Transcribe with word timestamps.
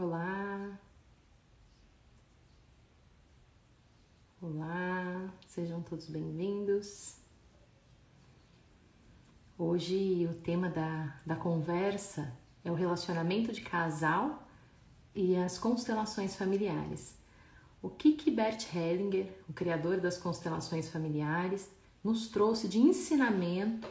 Olá. 0.00 0.78
Olá, 4.40 5.34
sejam 5.44 5.82
todos 5.82 6.06
bem-vindos. 6.06 7.16
Hoje 9.58 10.24
o 10.30 10.34
tema 10.34 10.68
da, 10.68 11.16
da 11.26 11.34
conversa 11.34 12.32
é 12.64 12.70
o 12.70 12.76
relacionamento 12.76 13.52
de 13.52 13.60
casal 13.60 14.46
e 15.16 15.34
as 15.34 15.58
constelações 15.58 16.36
familiares. 16.36 17.18
O 17.82 17.90
que 17.90 18.12
que 18.12 18.30
Bert 18.30 18.72
Hellinger, 18.72 19.36
o 19.48 19.52
criador 19.52 20.00
das 20.00 20.16
constelações 20.16 20.88
familiares, 20.88 21.68
nos 22.04 22.28
trouxe 22.28 22.68
de 22.68 22.78
ensinamento 22.78 23.88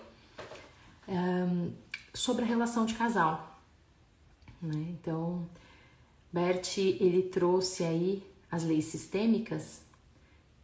um, 1.05 1.73
sobre 2.13 2.45
a 2.45 2.47
relação 2.47 2.85
de 2.85 2.95
casal. 2.95 3.61
Né? 4.61 4.87
Então, 4.91 5.49
Bert 6.37 6.77
ele 6.77 7.23
trouxe 7.23 7.83
aí 7.83 8.23
as 8.51 8.63
leis 8.63 8.85
sistêmicas 8.85 9.81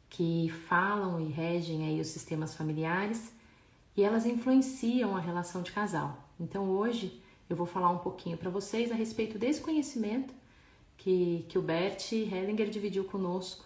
que 0.07 0.47
falam 0.67 1.19
e 1.19 1.31
regem 1.31 1.87
aí 1.87 1.99
os 1.99 2.09
sistemas 2.09 2.53
familiares 2.53 3.33
e 3.97 4.03
elas 4.03 4.27
influenciam 4.27 5.17
a 5.17 5.19
relação 5.19 5.63
de 5.63 5.71
casal. 5.71 6.29
Então 6.39 6.69
hoje 6.69 7.19
eu 7.49 7.55
vou 7.55 7.65
falar 7.65 7.89
um 7.89 7.97
pouquinho 7.97 8.37
para 8.37 8.51
vocês 8.51 8.91
a 8.91 8.95
respeito 8.95 9.39
desse 9.39 9.61
conhecimento 9.61 10.31
que, 10.95 11.43
que 11.49 11.57
o 11.57 11.61
Bert 11.63 12.11
Hellinger 12.11 12.69
dividiu 12.69 13.05
conosco, 13.05 13.65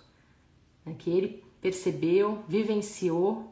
né, 0.85 0.95
que 0.97 1.09
ele 1.09 1.43
percebeu, 1.59 2.41
vivenciou 2.47 3.51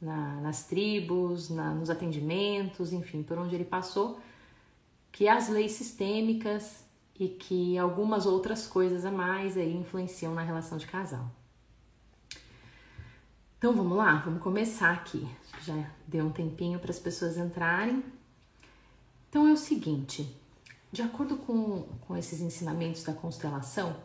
na, 0.00 0.40
nas 0.40 0.64
tribos, 0.64 1.50
na, 1.50 1.74
nos 1.74 1.90
atendimentos, 1.90 2.90
enfim, 2.90 3.22
por 3.22 3.36
onde 3.36 3.54
ele 3.54 3.66
passou, 3.66 4.18
que 5.12 5.28
as 5.28 5.50
leis 5.50 5.72
sistêmicas 5.72 6.81
e 7.18 7.28
que 7.28 7.78
algumas 7.78 8.26
outras 8.26 8.66
coisas 8.66 9.04
a 9.04 9.10
mais 9.10 9.56
aí 9.56 9.76
influenciam 9.76 10.34
na 10.34 10.42
relação 10.42 10.78
de 10.78 10.86
casal. 10.86 11.30
Então 13.58 13.72
vamos 13.74 13.96
lá, 13.96 14.16
vamos 14.16 14.42
começar 14.42 14.92
aqui. 14.92 15.28
Já 15.62 15.88
deu 16.08 16.24
um 16.24 16.30
tempinho 16.30 16.80
para 16.80 16.90
as 16.90 16.98
pessoas 16.98 17.36
entrarem. 17.36 18.02
Então 19.28 19.46
é 19.46 19.52
o 19.52 19.56
seguinte, 19.56 20.28
de 20.90 21.00
acordo 21.00 21.36
com, 21.36 21.82
com 22.06 22.16
esses 22.16 22.40
ensinamentos 22.40 23.04
da 23.04 23.12
constelação, 23.12 23.96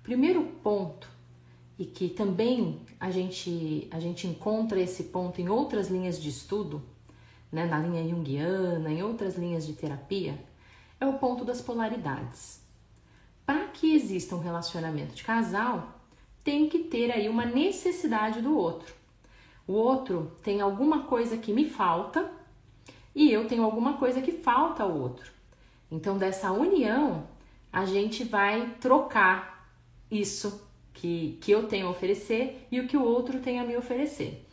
o 0.00 0.02
primeiro 0.02 0.42
ponto, 0.62 1.08
e 1.78 1.84
que 1.84 2.08
também 2.08 2.80
a 2.98 3.10
gente, 3.10 3.88
a 3.90 4.00
gente 4.00 4.26
encontra 4.26 4.80
esse 4.80 5.04
ponto 5.04 5.40
em 5.40 5.48
outras 5.48 5.88
linhas 5.88 6.20
de 6.20 6.28
estudo, 6.28 6.82
né, 7.52 7.66
na 7.66 7.78
linha 7.78 8.08
junguiana, 8.08 8.90
em 8.90 9.02
outras 9.02 9.36
linhas 9.36 9.66
de 9.66 9.74
terapia, 9.74 10.38
é 11.04 11.08
o 11.08 11.18
ponto 11.18 11.44
das 11.44 11.60
polaridades. 11.60 12.62
Para 13.46 13.68
que 13.68 13.94
exista 13.94 14.34
um 14.34 14.40
relacionamento 14.40 15.14
de 15.14 15.22
casal, 15.22 16.00
tem 16.42 16.68
que 16.68 16.78
ter 16.80 17.10
aí 17.12 17.28
uma 17.28 17.44
necessidade 17.44 18.40
do 18.40 18.56
outro. 18.56 18.94
O 19.66 19.72
outro 19.72 20.32
tem 20.42 20.60
alguma 20.60 21.04
coisa 21.04 21.36
que 21.36 21.52
me 21.52 21.68
falta 21.68 22.30
e 23.14 23.30
eu 23.30 23.46
tenho 23.46 23.62
alguma 23.62 23.94
coisa 23.94 24.20
que 24.20 24.32
falta 24.32 24.82
ao 24.82 24.98
outro. 24.98 25.30
Então, 25.90 26.18
dessa 26.18 26.50
união, 26.52 27.28
a 27.72 27.84
gente 27.84 28.24
vai 28.24 28.74
trocar 28.80 29.68
isso 30.10 30.68
que, 30.92 31.38
que 31.40 31.52
eu 31.52 31.66
tenho 31.66 31.86
a 31.86 31.90
oferecer 31.90 32.66
e 32.70 32.80
o 32.80 32.88
que 32.88 32.96
o 32.96 33.04
outro 33.04 33.40
tem 33.40 33.60
a 33.60 33.64
me 33.64 33.76
oferecer. 33.76 34.46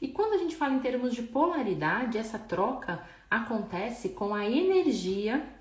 E 0.00 0.08
quando 0.08 0.34
a 0.34 0.38
gente 0.38 0.56
fala 0.56 0.74
em 0.74 0.80
termos 0.80 1.14
de 1.14 1.22
polaridade, 1.22 2.18
essa 2.18 2.38
troca 2.38 3.02
acontece 3.30 4.10
com 4.10 4.34
a 4.34 4.48
energia 4.48 5.53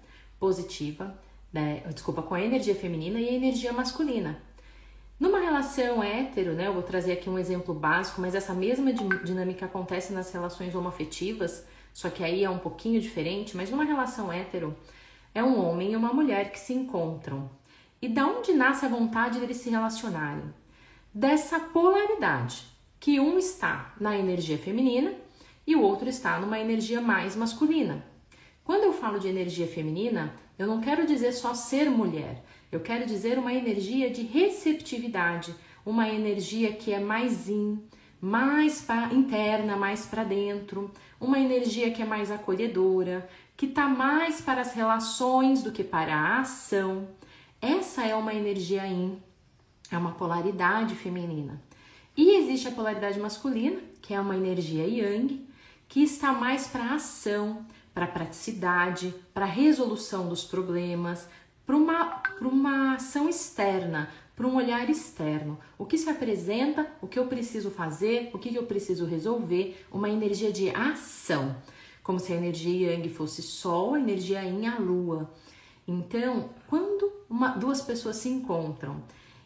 positiva, 0.44 1.18
né? 1.54 1.84
desculpa, 1.94 2.22
com 2.22 2.36
a 2.36 2.42
energia 2.42 2.76
feminina 2.76 3.18
e 3.18 3.30
a 3.30 3.32
energia 3.32 3.72
masculina. 3.72 4.42
Numa 5.18 5.40
relação 5.40 6.04
hétero, 6.04 6.52
né, 6.52 6.68
eu 6.68 6.74
vou 6.74 6.84
trazer 6.84 7.14
aqui 7.14 7.30
um 7.30 7.40
exemplo 7.40 7.74
básico, 7.74 8.20
mas 8.20 8.36
essa 8.36 8.54
mesma 8.54 8.92
dinâmica 8.92 9.68
acontece 9.68 10.12
nas 10.12 10.34
relações 10.34 10.76
homoafetivas, 10.76 11.66
só 11.94 12.10
que 12.10 12.26
aí 12.26 12.44
é 12.44 12.50
um 12.50 12.58
pouquinho 12.58 13.00
diferente, 13.00 13.56
mas 13.56 13.70
numa 13.70 13.86
relação 13.86 14.34
hétero 14.34 14.76
é 15.34 15.42
um 15.42 15.66
homem 15.66 15.94
e 15.94 15.96
uma 15.96 16.12
mulher 16.12 16.52
que 16.52 16.60
se 16.60 16.74
encontram. 16.74 17.50
E 18.02 18.10
da 18.10 18.28
onde 18.28 18.52
nasce 18.52 18.86
a 18.86 18.90
vontade 18.90 19.40
deles 19.40 19.56
se 19.56 19.70
relacionarem? 19.70 20.54
Dessa 21.14 21.58
polaridade, 21.58 22.66
que 23.00 23.18
um 23.18 23.38
está 23.38 23.94
na 23.98 24.18
energia 24.18 24.58
feminina 24.58 25.14
e 25.66 25.74
o 25.74 25.82
outro 25.82 26.10
está 26.10 26.38
numa 26.38 26.60
energia 26.60 27.00
mais 27.00 27.34
masculina. 27.34 28.12
Quando 28.64 28.84
eu 28.84 28.94
falo 28.94 29.20
de 29.20 29.28
energia 29.28 29.68
feminina, 29.68 30.34
eu 30.58 30.66
não 30.66 30.80
quero 30.80 31.06
dizer 31.06 31.34
só 31.34 31.54
ser 31.54 31.90
mulher, 31.90 32.44
eu 32.72 32.80
quero 32.80 33.06
dizer 33.06 33.38
uma 33.38 33.54
energia 33.54 34.10
de 34.10 34.24
receptividade, 34.24 35.54
uma 35.86 36.08
energia 36.08 36.72
que 36.74 36.94
é 36.94 37.00
mais 37.00 37.50
in, 37.50 37.84
mais 38.22 38.82
pra, 38.82 39.14
interna, 39.14 39.76
mais 39.76 40.06
para 40.06 40.24
dentro, 40.24 40.92
uma 41.20 41.40
energia 41.40 41.92
que 41.92 42.02
é 42.02 42.06
mais 42.06 42.32
acolhedora, 42.32 43.28
que 43.58 43.66
está 43.66 43.88
mais 43.88 44.40
para 44.40 44.62
as 44.62 44.74
relações 44.74 45.62
do 45.62 45.72
que 45.72 45.84
para 45.84 46.16
a 46.16 46.40
ação. 46.40 47.10
Essa 47.62 48.06
é 48.06 48.16
uma 48.16 48.34
energia 48.34 48.88
in, 48.88 49.22
é 49.92 49.98
uma 49.98 50.14
polaridade 50.14 50.96
feminina. 50.96 51.62
E 52.16 52.38
existe 52.38 52.68
a 52.68 52.72
polaridade 52.72 53.20
masculina, 53.20 53.80
que 54.02 54.14
é 54.14 54.22
uma 54.22 54.38
energia 54.38 54.88
yang, 54.88 55.46
que 55.90 56.02
está 56.02 56.32
mais 56.32 56.66
para 56.68 56.84
a 56.84 56.96
ação, 56.96 57.66
para 57.94 58.08
praticidade, 58.08 59.14
para 59.34 59.46
resolução 59.46 60.28
dos 60.28 60.44
problemas, 60.44 61.28
para 61.66 61.76
uma, 61.76 62.22
uma 62.42 62.96
ação 62.96 63.30
externa, 63.30 64.10
para 64.36 64.48
um 64.48 64.56
olhar 64.56 64.90
externo. 64.90 65.60
O 65.78 65.86
que 65.86 65.98
se 65.98 66.10
apresenta, 66.10 66.88
o 67.02 67.08
que 67.08 67.20
eu 67.20 67.28
preciso 67.28 67.70
fazer, 67.70 68.32
o 68.34 68.40
que 68.40 68.54
eu 68.54 68.64
preciso 68.64 69.06
resolver, 69.06 69.86
uma 69.92 70.10
energia 70.10 70.52
de 70.52 70.70
ação. 70.70 71.56
Como 72.02 72.20
se 72.20 72.34
a 72.34 72.36
energia 72.36 72.94
Yang 72.94 73.10
fosse 73.10 73.42
Sol, 73.42 73.94
a 73.94 74.00
energia 74.00 74.44
Yin 74.44 74.66
a 74.66 74.78
Lua. 74.78 75.32
Então, 75.88 76.50
quando 76.68 77.12
uma, 77.30 77.50
duas 77.50 77.82
pessoas 77.82 78.18
se 78.18 78.30
encontram 78.30 79.04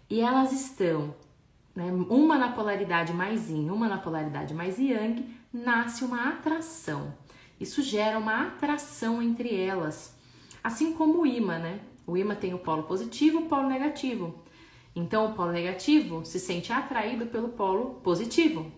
e 0.09 0.21
elas 0.21 0.51
estão, 0.51 1.13
né, 1.75 1.91
uma 2.09 2.37
na 2.37 2.51
polaridade 2.51 3.13
mais 3.13 3.49
Yin, 3.49 3.69
uma 3.69 3.87
na 3.87 3.97
polaridade 3.97 4.53
mais 4.53 4.79
Yang, 4.79 5.37
nasce 5.53 6.03
uma 6.03 6.29
atração. 6.29 7.13
Isso 7.59 7.81
gera 7.81 8.19
uma 8.19 8.47
atração 8.47 9.21
entre 9.21 9.55
elas. 9.55 10.15
Assim 10.63 10.93
como 10.93 11.21
o 11.21 11.25
imã, 11.25 11.59
né? 11.59 11.79
O 12.05 12.17
imã 12.17 12.35
tem 12.35 12.53
o 12.53 12.59
polo 12.59 12.83
positivo 12.83 13.39
e 13.39 13.43
o 13.43 13.47
polo 13.47 13.67
negativo. 13.67 14.35
Então, 14.95 15.27
o 15.27 15.33
polo 15.33 15.51
negativo 15.51 16.25
se 16.25 16.39
sente 16.39 16.73
atraído 16.73 17.27
pelo 17.27 17.49
polo 17.49 17.95
positivo. 18.01 18.71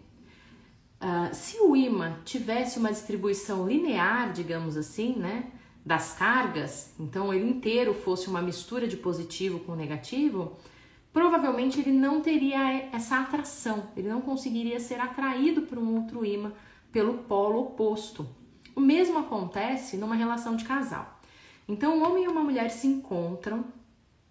Uh, 1.01 1.33
se 1.33 1.59
o 1.61 1.75
imã 1.75 2.17
tivesse 2.25 2.77
uma 2.77 2.91
distribuição 2.91 3.65
linear, 3.65 4.33
digamos 4.33 4.75
assim, 4.75 5.15
né, 5.15 5.49
das 5.85 6.13
cargas, 6.13 6.93
então 6.99 7.33
ele 7.33 7.49
inteiro 7.49 7.93
fosse 7.93 8.27
uma 8.27 8.41
mistura 8.41 8.85
de 8.85 8.97
positivo 8.97 9.59
com 9.59 9.75
negativo, 9.75 10.57
provavelmente 11.13 11.79
ele 11.79 11.93
não 11.93 12.19
teria 12.19 12.89
essa 12.91 13.21
atração, 13.21 13.87
ele 13.95 14.09
não 14.09 14.19
conseguiria 14.19 14.79
ser 14.79 14.99
atraído 14.99 15.61
por 15.61 15.77
um 15.77 15.95
outro 15.95 16.25
imã 16.25 16.51
pelo 16.91 17.19
polo 17.19 17.61
oposto. 17.61 18.27
O 18.79 18.81
mesmo 18.81 19.19
acontece 19.19 19.97
numa 19.97 20.15
relação 20.15 20.55
de 20.55 20.63
casal. 20.63 21.19
Então, 21.67 21.97
um 21.97 22.07
homem 22.07 22.23
e 22.23 22.27
uma 22.29 22.41
mulher 22.41 22.69
se 22.69 22.87
encontram, 22.87 23.65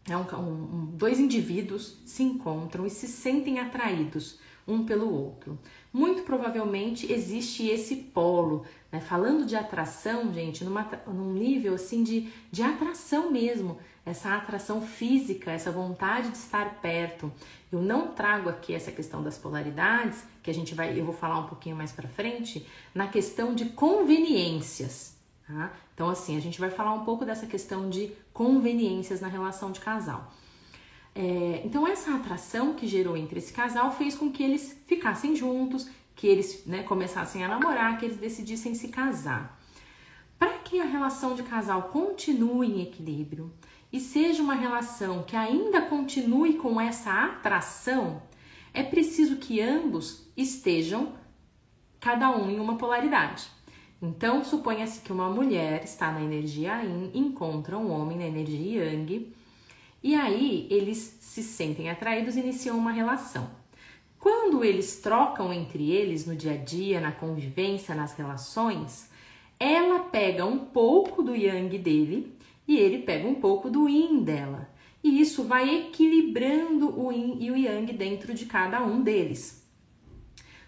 é 0.09 0.17
um, 0.17 0.23
um, 0.23 0.87
dois 0.95 1.21
indivíduos 1.21 1.99
se 2.07 2.23
encontram 2.23 2.87
e 2.87 2.91
se 2.91 3.07
sentem 3.07 3.61
atraídos 3.61 4.39
um 4.67 4.87
pelo 4.87 5.13
outro. 5.13 5.59
Muito 5.93 6.23
provavelmente 6.23 7.13
existe 7.13 7.67
esse 7.67 7.95
polo, 7.97 8.65
né? 8.91 9.01
falando 9.01 9.45
de 9.45 9.55
atração, 9.55 10.33
gente, 10.33 10.65
numa, 10.65 10.91
num 11.07 11.35
nível 11.35 11.75
assim 11.75 12.03
de, 12.03 12.31
de 12.51 12.63
atração 12.63 13.31
mesmo, 13.31 13.77
essa 14.09 14.35
atração 14.35 14.81
física, 14.81 15.51
essa 15.51 15.71
vontade 15.71 16.31
de 16.31 16.37
estar 16.37 16.81
perto. 16.81 17.31
Eu 17.71 17.83
não 17.83 18.09
trago 18.09 18.49
aqui 18.49 18.75
essa 18.75 18.91
questão 18.91 19.23
das 19.23 19.37
polaridades, 19.37 20.25
que 20.43 20.51
a 20.51 20.55
gente 20.55 20.75
vai, 20.75 20.99
eu 20.99 21.05
vou 21.05 21.15
falar 21.15 21.39
um 21.39 21.47
pouquinho 21.47 21.77
mais 21.77 21.93
para 21.93 22.09
frente, 22.09 22.67
na 22.95 23.07
questão 23.09 23.55
de 23.55 23.67
conveniências. 23.67 25.15
Tá? 25.47 25.73
Então, 25.95 26.09
assim, 26.09 26.37
a 26.37 26.41
gente 26.41 26.59
vai 26.59 26.71
falar 26.71 26.95
um 26.95 27.05
pouco 27.05 27.25
dessa 27.25 27.47
questão 27.47 27.91
de 27.91 28.13
conveniências 28.33 29.21
na 29.21 29.29
relação 29.29 29.71
de 29.71 29.81
casal. 29.81 30.33
É, 31.15 31.63
então, 31.65 31.87
essa 31.87 32.15
atração 32.15 32.75
que 32.75 32.87
gerou 32.87 33.17
entre 33.17 33.39
esse 33.39 33.53
casal 33.53 33.93
fez 33.93 34.15
com 34.15 34.31
que 34.31 34.43
eles 34.43 34.81
ficassem 34.87 35.35
juntos, 35.35 35.89
que 36.15 36.27
eles 36.27 36.65
né, 36.67 36.83
começassem 36.83 37.45
a 37.45 37.49
namorar, 37.49 37.99
que 37.99 38.07
eles 38.07 38.17
decidissem 38.17 38.75
se 38.75 38.89
casar. 38.89 39.59
Para 40.39 40.59
que 40.59 40.81
a 40.81 40.85
relação 40.85 41.35
de 41.35 41.43
casal 41.43 41.85
continue 41.85 42.69
em 42.69 42.83
equilíbrio 42.83 43.53
e 43.93 44.01
seja 44.01 44.43
uma 44.43 44.55
relação 44.55 45.23
que 45.23 45.37
ainda 45.37 45.83
continue 45.83 46.55
com 46.55 46.81
essa 46.81 47.25
atração, 47.25 48.23
é 48.75 48.83
preciso 48.83 49.37
que 49.37 49.61
ambos 49.61 50.31
estejam 50.37 51.13
cada 51.99 52.31
um 52.31 52.51
em 52.51 52.61
uma 52.61 52.77
polaridade. 52.77 53.49
Então, 54.01 54.45
suponha-se 54.45 55.01
que 55.01 55.13
uma 55.13 55.29
mulher 55.29 55.83
está 55.83 56.13
na 56.13 56.23
energia 56.23 56.83
Yin, 56.83 57.11
encontra 57.15 57.77
um 57.77 57.91
homem 57.91 58.19
na 58.19 58.27
energia 58.27 58.85
Yang, 58.85 59.33
E 60.03 60.15
aí 60.15 60.69
eles 60.71 61.19
se 61.21 61.43
sentem 61.43 61.91
atraídos 61.91 62.37
e 62.37 62.41
iniciam 62.41 62.79
uma 62.79 62.93
relação. 62.93 63.51
Quando 64.19 64.65
eles 64.65 65.01
trocam 65.01 65.53
entre 65.53 65.91
eles 65.91 66.27
no 66.27 66.37
dia 66.37 66.53
a 66.53 66.57
dia, 66.57 67.01
na 67.01 67.13
convivência, 67.13 67.95
nas 67.95 68.15
relações, 68.15 69.11
ela 69.59 70.01
pega 70.01 70.45
um 70.45 70.59
pouco 70.59 71.23
do 71.23 71.35
yang 71.35 71.77
dele 71.79 72.38
e 72.69 72.77
ele 72.77 72.99
pega 72.99 73.27
um 73.27 73.37
pouco 73.37 73.71
do 73.71 73.89
yin 73.89 74.23
dela. 74.23 74.69
E 75.03 75.21
isso 75.21 75.45
vai 75.45 75.75
equilibrando 75.75 77.01
o 77.01 77.11
yin 77.11 77.39
e 77.41 77.51
o 77.51 77.57
yang 77.57 77.91
dentro 77.95 78.35
de 78.35 78.45
cada 78.45 78.85
um 78.85 79.03
deles. 79.03 79.67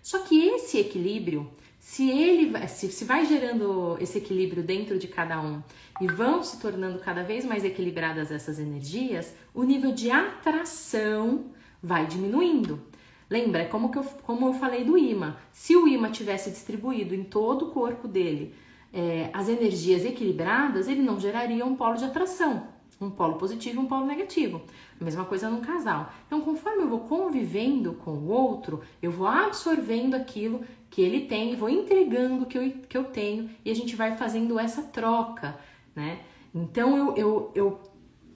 Só 0.01 0.21
que 0.21 0.49
esse 0.49 0.79
equilíbrio, 0.79 1.51
se 1.79 2.09
ele 2.09 2.67
se, 2.69 2.91
se 2.91 3.05
vai 3.05 3.27
gerando 3.27 3.99
esse 4.01 4.17
equilíbrio 4.17 4.63
dentro 4.63 4.99
de 4.99 5.07
cada 5.07 5.43
um 5.43 5.63
e 6.01 6.07
vão 6.07 6.43
se 6.43 6.59
tornando 6.59 6.99
cada 7.01 7.23
vez 7.23 7.45
mais 7.45 7.65
equilibradas 7.65 8.33
essas 8.33 8.59
energias, 8.59 9.35
o 9.53 9.63
nível 9.63 9.93
de 9.93 10.11
atração 10.11 11.51
vai 11.83 12.07
diminuindo. 12.07 12.81
Lembra, 13.29 13.63
é 13.63 13.67
como, 13.67 13.91
que 13.91 13.99
eu, 13.99 14.05
como 14.23 14.49
eu 14.49 14.55
falei 14.55 14.85
do 14.85 14.97
imã. 14.97 15.37
Se 15.53 15.77
o 15.77 15.87
imã 15.87 16.11
tivesse 16.11 16.51
distribuído 16.51 17.15
em 17.15 17.25
todo 17.25 17.67
o 17.67 17.71
corpo 17.71 18.09
dele 18.09 18.55
é, 18.93 19.31
as 19.33 19.49
energias 19.49 20.05
equilibradas, 20.05 20.89
ele 20.89 21.03
não 21.03 21.19
geraria 21.19 21.65
um 21.65 21.77
polo 21.77 21.97
de 21.97 22.05
atração, 22.05 22.67
um 23.01 23.11
polo 23.11 23.37
positivo 23.37 23.81
e 23.81 23.85
um 23.85 23.87
polo 23.87 24.07
negativo. 24.07 24.63
A 25.01 25.05
mesma 25.05 25.25
coisa 25.25 25.49
num 25.49 25.61
casal. 25.61 26.13
Então, 26.27 26.41
conforme 26.41 26.83
eu 26.83 26.89
vou 26.89 27.01
convivendo 27.01 27.95
com 27.95 28.11
o 28.11 28.29
outro, 28.29 28.81
eu 29.01 29.11
vou 29.11 29.27
absorvendo 29.27 30.15
aquilo 30.15 30.63
que 30.91 31.01
ele 31.01 31.27
tem, 31.27 31.57
vou 31.57 31.71
entregando 31.71 32.43
o 32.43 32.47
que 32.47 32.59
eu, 32.59 32.71
que 32.89 32.97
eu 32.97 33.05
tenho 33.05 33.49
e 33.65 33.71
a 33.71 33.75
gente 33.75 33.95
vai 33.97 34.17
fazendo 34.17 34.59
essa 34.59 34.83
troca, 34.83 35.59
né? 35.95 36.21
Então, 36.55 36.97
eu, 36.97 37.17
eu, 37.17 37.53
eu, 37.55 37.81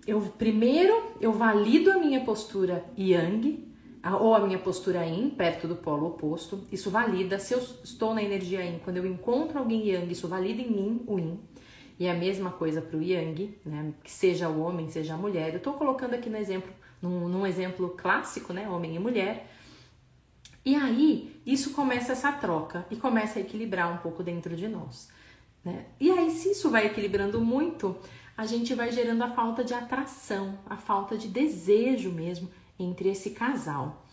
eu 0.07 0.21
primeiro 0.39 1.15
eu 1.21 1.33
valido 1.33 1.91
a 1.91 1.99
minha 1.99 2.21
postura 2.21 2.85
yang, 2.97 3.74
ou 4.13 4.35
a 4.35 4.41
minha 4.41 4.59
postura 4.59 5.05
yin, 5.07 5.31
perto 5.31 5.67
do 5.67 5.77
polo 5.77 6.09
oposto, 6.09 6.63
isso 6.71 6.91
valida. 6.91 7.39
Se 7.39 7.55
eu 7.55 7.59
estou 7.59 8.15
na 8.15 8.23
energia 8.23 8.63
yin, 8.63 8.79
quando 8.85 8.99
eu 8.99 9.07
encontro 9.07 9.59
alguém 9.59 9.89
yang, 9.89 10.13
isso 10.13 10.29
valida 10.29 10.61
em 10.61 10.71
mim 10.71 11.03
o 11.07 11.19
yin. 11.19 11.41
E 11.99 12.07
é 12.07 12.11
a 12.11 12.15
mesma 12.15 12.51
coisa 12.51 12.83
para 12.83 12.99
o 12.99 13.03
yang, 13.03 13.57
né? 13.65 13.95
Que 14.03 14.11
seja 14.11 14.49
o 14.49 14.61
homem, 14.61 14.89
seja 14.89 15.15
a 15.15 15.17
mulher. 15.17 15.51
Eu 15.51 15.59
estou 15.59 15.75
colocando 15.75 16.15
aqui 16.15 16.29
no 16.29 16.37
exemplo, 16.37 16.71
num, 17.01 17.29
num 17.29 17.47
exemplo 17.47 17.91
clássico, 17.91 18.53
né? 18.53 18.69
Homem 18.69 18.95
e 18.97 18.99
mulher. 18.99 19.49
E 20.67 20.75
aí, 20.75 21.41
isso 21.47 21.73
começa 21.73 22.13
essa 22.13 22.33
troca 22.33 22.87
e 22.91 22.97
começa 22.97 23.39
a 23.39 23.43
equilibrar 23.43 23.93
um 23.93 23.99
pouco 23.99 24.23
dentro 24.23 24.57
de 24.57 24.67
nós. 24.67 25.09
Né? 25.65 25.87
E 26.01 26.11
aí, 26.11 26.31
se 26.31 26.51
isso 26.51 26.71
vai 26.71 26.87
equilibrando 26.87 27.41
muito, 27.41 27.97
a 28.37 28.45
gente 28.45 28.75
vai 28.75 28.91
gerando 28.91 29.23
a 29.23 29.31
falta 29.31 29.63
de 29.63 29.73
atração, 29.73 30.59
a 30.67 30.77
falta 30.77 31.17
de 31.17 31.29
desejo 31.29 32.11
mesmo 32.11 32.49
entre 32.79 33.09
esse 33.09 33.31
casal. 33.31 34.07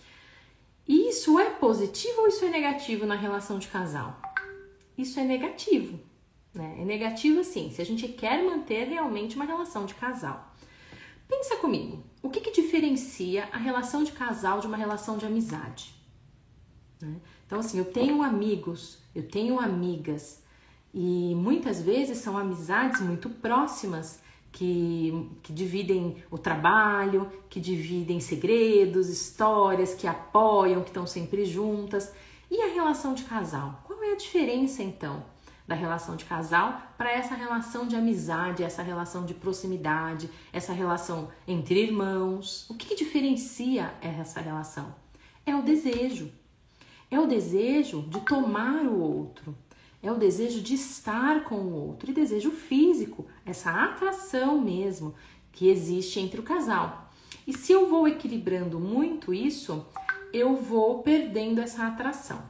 Isso 0.88 1.40
é 1.40 1.50
positivo 1.50 2.22
ou 2.22 2.28
isso 2.28 2.44
é 2.46 2.50
negativo 2.50 3.06
na 3.06 3.16
relação 3.16 3.60
de 3.60 3.68
casal? 3.68 4.22
Isso 4.98 5.20
é 5.20 5.24
negativo, 5.24 6.00
né? 6.54 6.78
É 6.80 6.86
negativo 6.86 7.40
assim, 7.40 7.72
se 7.72 7.82
a 7.82 7.86
gente 7.86 8.08
quer 8.08 8.44
manter 8.44 8.88
realmente 8.88 9.36
uma 9.36 9.46
relação 9.46 9.86
de 9.86 9.94
casal. 9.96 10.54
Pensa 11.28 11.56
comigo, 11.58 12.04
o 12.22 12.30
que, 12.30 12.42
que 12.42 12.52
diferencia 12.52 13.48
a 13.52 13.58
relação 13.58 14.04
de 14.04 14.12
casal 14.12 14.60
de 14.60 14.68
uma 14.68 14.78
relação 14.78 15.18
de 15.18 15.26
amizade? 15.26 15.96
Né? 17.02 17.16
Então, 17.46 17.60
assim, 17.60 17.78
eu 17.78 17.86
tenho 17.86 18.22
amigos, 18.22 19.00
eu 19.16 19.28
tenho 19.28 19.60
amigas, 19.60 20.44
e 20.94 21.34
muitas 21.36 21.82
vezes 21.82 22.18
são 22.18 22.38
amizades 22.38 23.00
muito 23.02 23.30
próximas 23.30 24.20
que, 24.52 25.30
que 25.42 25.54
dividem 25.54 26.18
o 26.30 26.38
trabalho, 26.38 27.32
que 27.50 27.60
dividem 27.60 28.20
segredos, 28.20 29.10
histórias, 29.10 29.94
que 29.94 30.08
apoiam, 30.08 30.82
que 30.82 30.90
estão 30.90 31.08
sempre 31.08 31.46
juntas. 31.46 32.12
E 32.50 32.62
a 32.62 32.74
relação 32.74 33.14
de 33.14 33.24
casal? 33.24 33.82
Qual 33.86 34.04
é 34.04 34.12
a 34.12 34.18
diferença 34.18 34.84
então 34.84 35.24
da 35.68 35.76
relação 35.76 36.18
de 36.18 36.26
casal 36.26 36.82
para 36.98 37.12
essa 37.12 37.34
relação 37.34 37.88
de 37.88 37.96
amizade, 37.96 38.64
essa 38.64 38.84
relação 38.84 39.26
de 39.26 39.34
proximidade, 39.34 40.30
essa 40.52 40.74
relação 40.74 41.30
entre 41.48 41.82
irmãos? 41.82 42.70
O 42.70 42.74
que, 42.74 42.88
que 42.88 42.96
diferencia 42.96 43.94
essa 44.02 44.42
relação? 44.42 44.94
É 45.46 45.56
o 45.56 45.62
desejo. 45.62 46.30
É 47.10 47.20
o 47.20 47.28
desejo 47.28 48.02
de 48.04 48.20
tomar 48.22 48.86
o 48.86 49.00
outro, 49.00 49.56
é 50.02 50.12
o 50.12 50.18
desejo 50.18 50.62
de 50.62 50.74
estar 50.74 51.44
com 51.44 51.56
o 51.56 51.74
outro 51.74 52.10
e 52.10 52.14
desejo 52.14 52.52
físico, 52.52 53.26
essa 53.46 53.70
atração 53.70 54.60
mesmo 54.60 55.14
que 55.52 55.70
existe 55.70 56.20
entre 56.20 56.40
o 56.40 56.44
casal. 56.44 57.12
E 57.46 57.54
se 57.54 57.72
eu 57.72 57.90
vou 57.90 58.08
equilibrando 58.08 58.80
muito 58.80 59.34
isso, 59.34 59.86
eu 60.34 60.56
vou 60.56 61.02
perdendo 61.04 61.60
essa 61.60 61.86
atração. 61.86 62.42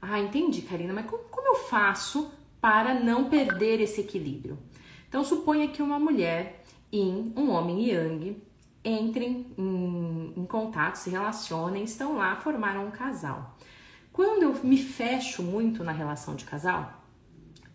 Ah, 0.00 0.20
entendi, 0.20 0.62
Karina, 0.62 0.92
mas 0.92 1.06
como, 1.06 1.24
como 1.24 1.48
eu 1.48 1.54
faço 1.54 2.30
para 2.60 2.94
não 2.94 3.28
perder 3.28 3.80
esse 3.80 4.00
equilíbrio? 4.00 4.58
Então, 5.08 5.24
suponha 5.24 5.68
que 5.68 5.82
uma 5.82 5.98
mulher 5.98 6.64
e 6.92 7.00
um 7.00 7.50
homem 7.50 7.88
yang 7.88 8.36
entrem 8.84 9.46
em, 9.58 10.32
em 10.36 10.46
contato, 10.46 10.96
se 10.96 11.10
relacionem, 11.10 11.84
estão 11.84 12.16
lá, 12.16 12.36
formaram 12.36 12.86
um 12.86 12.90
casal. 12.90 13.56
Quando 14.16 14.44
eu 14.44 14.64
me 14.64 14.78
fecho 14.78 15.42
muito 15.42 15.84
na 15.84 15.92
relação 15.92 16.34
de 16.36 16.46
casal, 16.46 17.04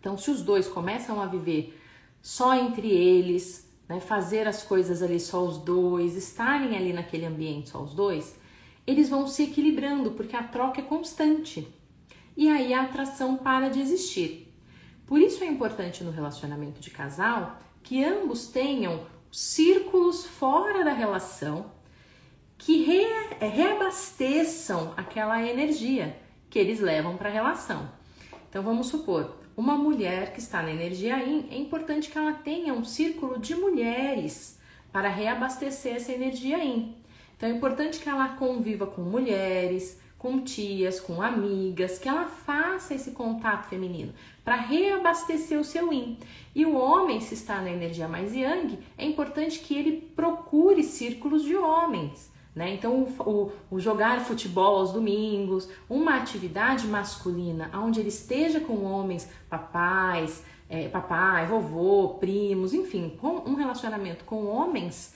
então 0.00 0.18
se 0.18 0.28
os 0.28 0.42
dois 0.42 0.66
começam 0.66 1.22
a 1.22 1.26
viver 1.26 1.80
só 2.20 2.52
entre 2.56 2.90
eles, 2.90 3.72
né, 3.88 4.00
fazer 4.00 4.48
as 4.48 4.64
coisas 4.64 5.04
ali 5.04 5.20
só 5.20 5.40
os 5.44 5.58
dois, 5.58 6.16
estarem 6.16 6.76
ali 6.76 6.92
naquele 6.92 7.26
ambiente 7.26 7.70
só 7.70 7.80
os 7.80 7.94
dois, 7.94 8.36
eles 8.84 9.08
vão 9.08 9.28
se 9.28 9.44
equilibrando 9.44 10.10
porque 10.10 10.34
a 10.34 10.42
troca 10.42 10.80
é 10.80 10.82
constante. 10.82 11.72
E 12.36 12.48
aí 12.48 12.74
a 12.74 12.82
atração 12.82 13.36
para 13.36 13.68
de 13.68 13.78
existir. 13.80 14.52
Por 15.06 15.20
isso 15.20 15.44
é 15.44 15.46
importante 15.46 16.02
no 16.02 16.10
relacionamento 16.10 16.80
de 16.80 16.90
casal 16.90 17.60
que 17.84 18.02
ambos 18.02 18.48
tenham 18.48 19.06
círculos 19.30 20.26
fora 20.26 20.84
da 20.84 20.92
relação 20.92 21.70
que 22.58 22.82
re 22.82 23.06
reabasteçam 23.38 24.92
aquela 24.96 25.40
energia 25.40 26.20
que 26.52 26.58
eles 26.58 26.80
levam 26.80 27.16
para 27.16 27.30
a 27.30 27.32
relação. 27.32 27.88
Então 28.50 28.62
vamos 28.62 28.88
supor, 28.88 29.38
uma 29.56 29.74
mulher 29.74 30.34
que 30.34 30.38
está 30.38 30.62
na 30.62 30.70
energia 30.70 31.16
Yin, 31.16 31.48
é 31.50 31.56
importante 31.56 32.10
que 32.10 32.18
ela 32.18 32.34
tenha 32.34 32.74
um 32.74 32.84
círculo 32.84 33.38
de 33.38 33.54
mulheres 33.54 34.58
para 34.92 35.08
reabastecer 35.08 35.96
essa 35.96 36.12
energia 36.12 36.58
Yin. 36.58 36.94
Então 37.34 37.48
é 37.48 37.52
importante 37.52 37.98
que 37.98 38.08
ela 38.08 38.36
conviva 38.36 38.86
com 38.86 39.00
mulheres, 39.00 39.98
com 40.18 40.40
tias, 40.42 41.00
com 41.00 41.22
amigas, 41.22 41.98
que 41.98 42.08
ela 42.08 42.26
faça 42.26 42.94
esse 42.94 43.12
contato 43.12 43.70
feminino 43.70 44.12
para 44.44 44.56
reabastecer 44.56 45.58
o 45.58 45.64
seu 45.64 45.90
yin. 45.90 46.18
E 46.54 46.66
o 46.66 46.76
homem, 46.76 47.18
se 47.20 47.32
está 47.32 47.62
na 47.62 47.70
energia 47.70 48.06
mais 48.06 48.34
yang, 48.34 48.78
é 48.98 49.06
importante 49.06 49.58
que 49.58 49.74
ele 49.74 50.12
procure 50.14 50.82
círculos 50.82 51.44
de 51.44 51.56
homens, 51.56 52.30
né? 52.54 52.74
Então, 52.74 53.04
o, 53.20 53.52
o, 53.70 53.80
jogar 53.80 54.20
futebol 54.20 54.76
aos 54.76 54.92
domingos, 54.92 55.68
uma 55.88 56.16
atividade 56.16 56.86
masculina 56.86 57.70
onde 57.74 58.00
ele 58.00 58.10
esteja 58.10 58.60
com 58.60 58.84
homens, 58.84 59.28
papais, 59.48 60.44
é, 60.68 60.88
papai, 60.88 61.46
vovô, 61.46 62.16
primos, 62.20 62.74
enfim, 62.74 63.16
com 63.20 63.42
um 63.46 63.54
relacionamento 63.54 64.24
com 64.24 64.46
homens, 64.46 65.14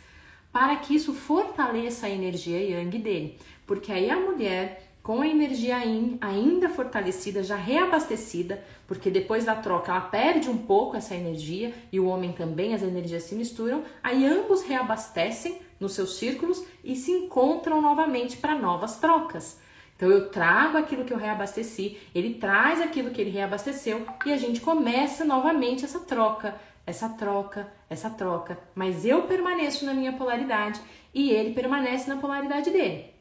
para 0.52 0.76
que 0.76 0.94
isso 0.94 1.12
fortaleça 1.12 2.06
a 2.06 2.10
energia 2.10 2.58
yang 2.58 2.98
dele. 2.98 3.38
Porque 3.66 3.92
aí 3.92 4.10
a 4.10 4.18
mulher 4.18 4.85
com 5.06 5.22
a 5.22 5.28
energia 5.28 5.84
yin 5.84 6.18
ainda 6.20 6.68
fortalecida, 6.68 7.40
já 7.40 7.54
reabastecida, 7.54 8.60
porque 8.88 9.08
depois 9.08 9.44
da 9.44 9.54
troca 9.54 9.92
ela 9.92 10.00
perde 10.00 10.50
um 10.50 10.58
pouco 10.58 10.96
essa 10.96 11.14
energia 11.14 11.72
e 11.92 12.00
o 12.00 12.06
homem 12.06 12.32
também, 12.32 12.74
as 12.74 12.82
energias 12.82 13.22
se 13.22 13.36
misturam, 13.36 13.84
aí 14.02 14.26
ambos 14.26 14.64
reabastecem 14.64 15.60
nos 15.78 15.92
seus 15.92 16.16
círculos 16.16 16.60
e 16.82 16.96
se 16.96 17.12
encontram 17.12 17.80
novamente 17.80 18.36
para 18.36 18.58
novas 18.58 18.96
trocas. 18.96 19.60
Então 19.94 20.10
eu 20.10 20.28
trago 20.28 20.76
aquilo 20.76 21.04
que 21.04 21.12
eu 21.12 21.18
reabasteci, 21.18 21.98
ele 22.12 22.34
traz 22.34 22.82
aquilo 22.82 23.12
que 23.12 23.20
ele 23.20 23.30
reabasteceu 23.30 24.04
e 24.24 24.32
a 24.32 24.36
gente 24.36 24.60
começa 24.60 25.24
novamente 25.24 25.84
essa 25.84 26.00
troca, 26.00 26.56
essa 26.84 27.08
troca, 27.10 27.72
essa 27.88 28.10
troca, 28.10 28.58
mas 28.74 29.04
eu 29.04 29.22
permaneço 29.22 29.84
na 29.84 29.94
minha 29.94 30.14
polaridade 30.14 30.80
e 31.14 31.30
ele 31.30 31.54
permanece 31.54 32.08
na 32.08 32.16
polaridade 32.16 32.70
dele. 32.70 33.15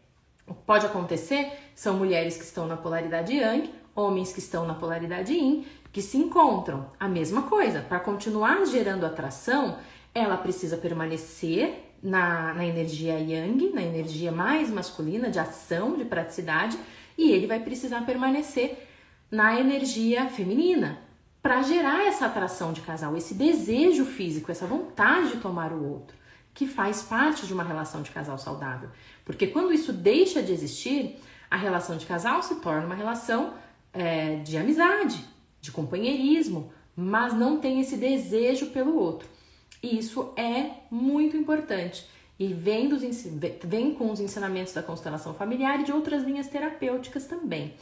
Pode 0.65 0.85
acontecer 0.85 1.51
são 1.73 1.97
mulheres 1.97 2.37
que 2.37 2.43
estão 2.43 2.67
na 2.67 2.77
polaridade 2.77 3.33
yang, 3.33 3.69
homens 3.95 4.31
que 4.31 4.39
estão 4.39 4.65
na 4.65 4.73
polaridade 4.73 5.33
yin, 5.33 5.65
que 5.91 6.01
se 6.01 6.17
encontram. 6.17 6.91
A 6.99 7.07
mesma 7.07 7.43
coisa, 7.43 7.81
para 7.81 7.99
continuar 7.99 8.65
gerando 8.65 9.05
atração, 9.05 9.77
ela 10.13 10.37
precisa 10.37 10.77
permanecer 10.77 11.83
na, 12.03 12.53
na 12.53 12.65
energia 12.65 13.19
yang, 13.19 13.71
na 13.73 13.81
energia 13.81 14.31
mais 14.31 14.69
masculina, 14.69 15.29
de 15.29 15.39
ação, 15.39 15.97
de 15.97 16.05
praticidade, 16.05 16.77
e 17.17 17.31
ele 17.31 17.47
vai 17.47 17.59
precisar 17.59 18.05
permanecer 18.05 18.87
na 19.31 19.59
energia 19.59 20.27
feminina 20.27 20.99
para 21.41 21.61
gerar 21.61 22.05
essa 22.05 22.25
atração 22.25 22.73
de 22.73 22.81
casal, 22.81 23.15
esse 23.15 23.33
desejo 23.33 24.05
físico, 24.05 24.51
essa 24.51 24.65
vontade 24.65 25.31
de 25.31 25.37
tomar 25.37 25.71
o 25.71 25.91
outro. 25.91 26.15
Que 26.55 26.65
faz 26.65 27.03
parte 27.03 27.45
de 27.45 27.53
uma 27.53 27.63
relação 27.63 28.01
de 28.01 28.09
casal 28.09 28.37
saudável. 28.37 28.89
Porque 29.25 29.45
quando 29.45 29.73
isso 29.73 29.91
deixa 29.91 30.41
de 30.41 30.53
existir, 30.53 31.17
a 31.51 31.57
relação 31.57 31.97
de 31.97 32.05
casal 32.05 32.41
se 32.41 32.55
torna 32.55 32.85
uma 32.85 32.95
relação 32.95 33.53
é, 33.93 34.37
de 34.37 34.57
amizade, 34.57 35.23
de 35.59 35.71
companheirismo, 35.71 36.71
mas 36.95 37.33
não 37.33 37.59
tem 37.59 37.81
esse 37.81 37.97
desejo 37.97 38.67
pelo 38.67 38.97
outro. 38.97 39.27
E 39.83 39.99
isso 39.99 40.31
é 40.37 40.71
muito 40.89 41.35
importante. 41.35 42.07
E 42.39 42.47
vem, 42.53 42.87
dos, 42.87 43.01
vem 43.63 43.93
com 43.93 44.09
os 44.09 44.21
ensinamentos 44.21 44.73
da 44.73 44.81
constelação 44.81 45.33
familiar 45.33 45.81
e 45.81 45.83
de 45.83 45.91
outras 45.91 46.23
linhas 46.23 46.47
terapêuticas 46.47 47.25
também. 47.25 47.73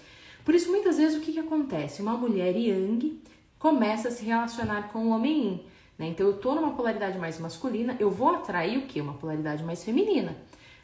Por 0.44 0.56
isso, 0.56 0.70
muitas 0.70 0.98
vezes, 0.98 1.18
o 1.18 1.22
que, 1.22 1.32
que 1.32 1.40
acontece? 1.40 2.02
Uma 2.02 2.18
mulher 2.18 2.56
yang 2.56 3.22
começa 3.58 4.10
a 4.10 4.12
se 4.12 4.26
relacionar 4.26 4.92
com 4.92 5.06
o 5.06 5.10
homem 5.10 5.44
yin. 5.44 5.73
Né? 5.98 6.08
Então, 6.08 6.28
eu 6.28 6.36
estou 6.36 6.56
numa 6.56 6.72
polaridade 6.72 7.18
mais 7.18 7.40
masculina, 7.40 7.96
eu 8.00 8.10
vou 8.10 8.30
atrair 8.30 8.78
o 8.78 8.84
que? 8.84 9.00
Uma 9.00 9.14
polaridade 9.14 9.64
mais 9.64 9.84
feminina. 9.84 10.36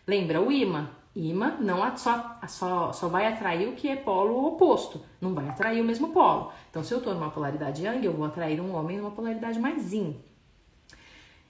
Lembra 0.07 0.41
o 0.41 0.51
imã? 0.51 0.89
Imã 1.15 1.57
não 1.59 1.97
só, 1.97 2.39
só, 2.47 2.93
só 2.93 3.07
vai 3.07 3.27
atrair 3.27 3.67
o 3.67 3.73
que 3.73 3.89
é 3.89 3.95
polo 3.95 4.45
oposto, 4.47 5.01
não 5.19 5.33
vai 5.33 5.49
atrair 5.49 5.81
o 5.81 5.83
mesmo 5.83 6.09
polo. 6.09 6.51
Então, 6.69 6.83
se 6.83 6.93
eu 6.93 6.99
estou 6.99 7.13
numa 7.13 7.31
polaridade 7.31 7.83
yang, 7.83 8.05
eu 8.05 8.13
vou 8.13 8.25
atrair 8.25 8.61
um 8.61 8.75
homem 8.75 8.97
numa 8.97 9.11
polaridade 9.11 9.59
mais 9.59 9.91
yin. 9.91 10.15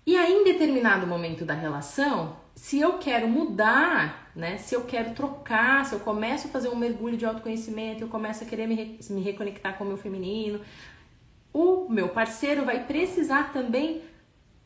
E 0.05 0.15
aí, 0.17 0.33
em 0.33 0.43
determinado 0.43 1.05
momento 1.05 1.45
da 1.45 1.53
relação, 1.53 2.37
se 2.55 2.79
eu 2.79 2.97
quero 2.97 3.27
mudar, 3.27 4.31
né? 4.35 4.57
Se 4.57 4.75
eu 4.75 4.83
quero 4.83 5.13
trocar, 5.13 5.85
se 5.85 5.93
eu 5.93 5.99
começo 5.99 6.47
a 6.47 6.49
fazer 6.49 6.69
um 6.69 6.75
mergulho 6.75 7.15
de 7.15 7.25
autoconhecimento, 7.25 8.03
eu 8.03 8.07
começo 8.07 8.43
a 8.43 8.47
querer 8.47 8.67
me, 8.67 8.99
me 9.09 9.21
reconectar 9.21 9.77
com 9.77 9.83
o 9.83 9.87
meu 9.87 9.97
feminino, 9.97 10.61
o 11.53 11.87
meu 11.89 12.09
parceiro 12.09 12.65
vai 12.65 12.85
precisar 12.85 13.51
também 13.51 14.03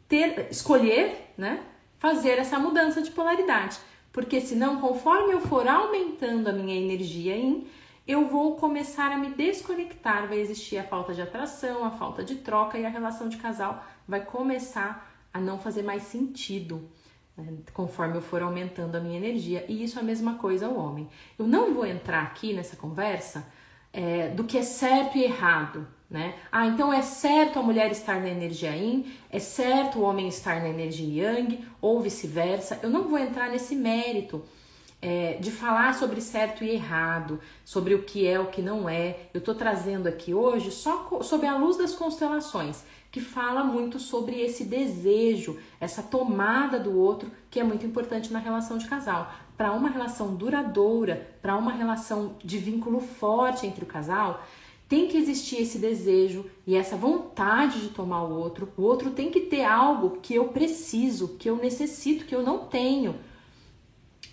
ter, 0.08 0.48
escolher, 0.52 1.34
né? 1.38 1.64
Fazer 1.98 2.38
essa 2.38 2.60
mudança 2.60 3.02
de 3.02 3.12
polaridade. 3.12 3.80
Porque 4.12 4.40
senão, 4.42 4.80
conforme 4.80 5.34
eu 5.34 5.42
for 5.42 5.68
aumentando 5.68 6.50
a 6.50 6.54
minha 6.54 6.76
energia 6.76 7.36
em, 7.36 7.68
eu 8.08 8.28
vou 8.28 8.58
começar 8.58 9.12
a 9.12 9.18
me 9.18 9.30
desconectar, 9.30 10.28
vai 10.28 10.40
existir 10.40 10.78
a 10.78 10.84
falta 10.84 11.14
de 11.14 11.22
atração, 11.22 11.86
a 11.86 11.92
falta 11.92 12.24
de 12.24 12.36
troca 12.36 12.78
e 12.78 12.86
a 12.86 12.90
relação 12.90 13.30
de 13.30 13.38
casal 13.38 13.84
vai 14.08 14.24
começar 14.24 15.10
a 15.34 15.40
não 15.40 15.58
fazer 15.58 15.84
mais 15.84 16.04
sentido. 16.04 16.88
Né, 17.36 17.52
conforme 17.74 18.18
eu 18.18 18.22
for 18.22 18.44
aumentando 18.44 18.96
a 18.96 19.00
minha 19.00 19.18
energia, 19.18 19.66
e 19.68 19.84
isso 19.84 19.98
é 19.98 20.02
a 20.02 20.06
mesma 20.06 20.36
coisa 20.36 20.68
ao 20.68 20.76
homem. 20.76 21.10
Eu 21.40 21.48
não 21.48 21.74
vou 21.74 21.86
entrar 21.86 22.22
aqui 22.22 22.54
nessa 22.54 22.76
conversa 22.76 23.48
é, 23.92 24.30
do 24.30 24.44
que 24.44 24.58
é 24.58 24.62
certo 24.62 25.18
e 25.18 25.24
errado, 25.24 25.88
né? 26.14 26.36
Ah, 26.52 26.68
então 26.68 26.94
é 26.94 27.02
certo 27.02 27.58
a 27.58 27.64
mulher 27.64 27.92
estar 27.92 28.22
na 28.22 28.30
energia 28.30 28.70
yin, 28.76 29.12
é 29.32 29.40
certo 29.40 29.98
o 29.98 30.04
homem 30.04 30.28
estar 30.28 30.62
na 30.62 30.70
energia 30.70 31.32
yang, 31.34 31.66
ou 31.82 32.00
vice-versa. 32.00 32.80
Eu 32.84 32.92
não 32.92 33.06
vou 33.06 33.18
entrar 33.18 33.50
nesse 33.50 33.76
mérito 33.76 34.44
é, 35.02 35.34
de 35.42 35.50
falar 35.50 35.96
sobre 35.96 36.22
certo 36.22 36.64
e 36.64 36.70
errado, 36.70 37.40
sobre 37.66 37.96
o 37.96 38.04
que 38.04 38.28
é, 38.28 38.40
o 38.40 38.46
que 38.46 38.62
não 38.62 38.88
é. 38.88 39.22
Eu 39.34 39.40
estou 39.40 39.56
trazendo 39.56 40.08
aqui 40.08 40.36
hoje 40.36 40.70
só 40.70 41.10
sob 41.24 41.48
a 41.48 41.58
luz 41.58 41.78
das 41.78 41.96
constelações, 41.96 42.84
que 43.12 43.20
fala 43.20 43.64
muito 43.64 44.00
sobre 44.00 44.40
esse 44.40 44.64
desejo, 44.66 45.60
essa 45.80 46.04
tomada 46.04 46.80
do 46.80 46.96
outro, 46.96 47.32
que 47.50 47.60
é 47.60 47.64
muito 47.64 47.88
importante 47.88 48.32
na 48.32 48.40
relação 48.40 48.78
de 48.78 48.88
casal. 48.88 49.34
Para 49.58 49.72
uma 49.72 49.90
relação 49.90 50.36
duradoura, 50.36 51.36
para 51.42 51.58
uma 51.58 51.72
relação 51.72 52.36
de 52.44 52.60
vínculo 52.60 53.00
forte 53.00 53.66
entre 53.66 53.84
o 53.84 53.88
casal, 53.88 54.44
tem 54.94 55.08
que 55.08 55.18
existir 55.18 55.60
esse 55.60 55.80
desejo 55.80 56.46
e 56.68 56.76
essa 56.76 56.96
vontade 56.96 57.82
de 57.82 57.90
tomar 57.90 58.26
o 58.26 58.38
outro. 58.38 58.72
O 58.78 58.84
outro 58.84 59.10
tem 59.10 59.32
que 59.32 59.40
ter 59.40 59.64
algo 59.64 60.20
que 60.22 60.36
eu 60.36 60.50
preciso, 60.50 61.30
que 61.30 61.50
eu 61.50 61.56
necessito, 61.56 62.26
que 62.26 62.36
eu 62.36 62.44
não 62.44 62.68
tenho, 62.68 63.16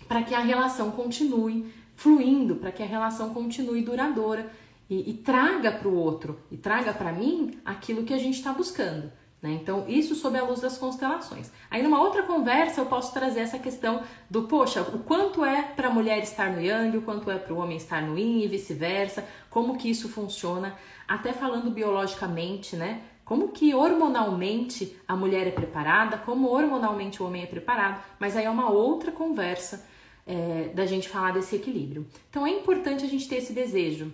para 0.07 0.21
que 0.21 0.35
a 0.35 0.39
relação 0.39 0.91
continue 0.91 1.73
fluindo, 1.95 2.57
para 2.57 2.71
que 2.71 2.83
a 2.83 2.85
relação 2.85 3.33
continue 3.33 3.81
duradoura 3.81 4.51
e, 4.87 5.09
e 5.09 5.13
traga 5.15 5.71
para 5.71 5.87
o 5.87 5.95
outro 5.95 6.39
e 6.51 6.57
traga 6.57 6.93
para 6.93 7.11
mim 7.11 7.57
aquilo 7.65 8.03
que 8.03 8.13
a 8.13 8.19
gente 8.19 8.35
está 8.35 8.53
buscando. 8.53 9.11
Né? 9.41 9.53
Então, 9.53 9.85
isso 9.87 10.13
sob 10.13 10.37
a 10.37 10.43
luz 10.43 10.61
das 10.61 10.77
constelações. 10.77 11.51
Aí, 11.69 11.81
numa 11.81 11.99
outra 11.99 12.21
conversa, 12.23 12.81
eu 12.81 12.85
posso 12.85 13.11
trazer 13.11 13.39
essa 13.39 13.57
questão 13.57 14.03
do, 14.29 14.43
poxa, 14.43 14.81
o 14.81 14.99
quanto 14.99 15.43
é 15.43 15.63
para 15.63 15.87
a 15.87 15.91
mulher 15.91 16.21
estar 16.21 16.51
no 16.51 16.61
Yang, 16.61 16.97
o 16.97 17.01
quanto 17.01 17.31
é 17.31 17.37
para 17.37 17.53
o 17.53 17.57
homem 17.57 17.77
estar 17.77 18.01
no 18.01 18.17
Yin 18.17 18.43
e 18.43 18.47
vice-versa, 18.47 19.27
como 19.49 19.77
que 19.77 19.89
isso 19.89 20.07
funciona, 20.07 20.75
até 21.07 21.33
falando 21.33 21.71
biologicamente, 21.71 22.75
né? 22.75 23.01
Como 23.25 23.49
que 23.49 23.73
hormonalmente 23.73 24.95
a 25.07 25.15
mulher 25.15 25.47
é 25.47 25.51
preparada, 25.51 26.17
como 26.17 26.49
hormonalmente 26.49 27.23
o 27.23 27.25
homem 27.25 27.43
é 27.43 27.47
preparado, 27.47 28.03
mas 28.19 28.35
aí 28.35 28.45
é 28.45 28.49
uma 28.49 28.69
outra 28.69 29.11
conversa 29.11 29.87
é, 30.27 30.69
da 30.75 30.85
gente 30.85 31.09
falar 31.09 31.31
desse 31.31 31.55
equilíbrio. 31.55 32.05
Então, 32.29 32.45
é 32.45 32.51
importante 32.51 33.05
a 33.05 33.07
gente 33.07 33.27
ter 33.27 33.37
esse 33.37 33.53
desejo. 33.53 34.13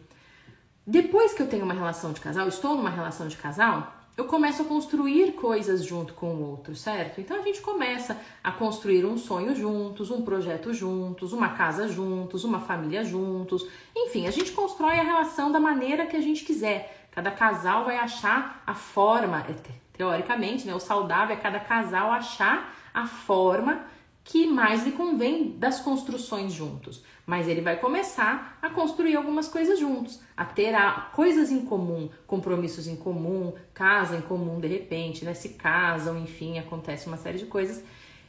Depois 0.86 1.34
que 1.34 1.42
eu 1.42 1.48
tenho 1.50 1.66
uma 1.66 1.74
relação 1.74 2.14
de 2.14 2.22
casal, 2.22 2.48
estou 2.48 2.76
numa 2.76 2.90
relação 2.90 3.28
de 3.28 3.36
casal, 3.36 3.97
eu 4.18 4.26
começo 4.26 4.64
a 4.64 4.66
construir 4.66 5.34
coisas 5.34 5.86
junto 5.86 6.16
com 6.16 6.34
o 6.34 6.50
outro, 6.50 6.76
certo? 6.76 7.22
Então 7.22 7.38
a 7.38 7.44
gente 7.44 7.62
começa 7.62 8.20
a 8.44 8.52
construir 8.52 9.06
um 9.06 9.16
sonho 9.16 9.56
juntos, 9.56 10.10
um 10.10 10.24
projeto 10.24 10.74
juntos, 10.74 11.34
uma 11.34 11.50
casa 11.50 11.88
juntos, 11.88 12.44
uma 12.44 12.60
família 12.60 13.04
juntos. 13.04 13.68
Enfim, 13.96 14.26
a 14.26 14.32
gente 14.32 14.54
constrói 14.54 15.00
a 15.00 15.04
relação 15.04 15.52
da 15.52 15.60
maneira 15.60 16.08
que 16.08 16.18
a 16.18 16.22
gente 16.22 16.44
quiser. 16.44 17.08
Cada 17.12 17.30
casal 17.30 17.86
vai 17.86 17.98
achar 17.98 18.64
a 18.66 18.74
forma, 18.74 19.46
é, 19.48 19.54
teoricamente, 19.94 20.66
né? 20.66 20.74
O 20.74 20.80
saudável 20.80 21.36
é 21.36 21.40
cada 21.40 21.60
casal 21.60 22.12
achar 22.12 22.76
a 22.92 23.06
forma 23.06 23.86
que 24.28 24.46
mais 24.46 24.84
lhe 24.84 24.92
convém 24.92 25.52
das 25.58 25.80
construções 25.80 26.52
juntos. 26.52 27.02
Mas 27.26 27.48
ele 27.48 27.62
vai 27.62 27.80
começar 27.80 28.60
a 28.62 28.70
construir 28.70 29.16
algumas 29.16 29.48
coisas 29.48 29.80
juntos, 29.80 30.20
a 30.36 30.44
ter 30.44 30.76
a, 30.76 31.10
coisas 31.16 31.50
em 31.50 31.62
comum, 31.62 32.10
compromissos 32.26 32.88
em 32.88 32.96
comum, 32.96 33.54
casa 33.74 34.18
em 34.18 34.22
comum 34.22 34.60
de 34.60 34.68
repente, 34.68 35.24
né? 35.24 35.34
Se 35.34 35.50
casam, 35.50 36.20
enfim, 36.20 36.60
acontece 36.60 37.08
uma 37.08 37.16
série 37.16 37.38
de 37.38 37.46
coisas. 37.46 37.82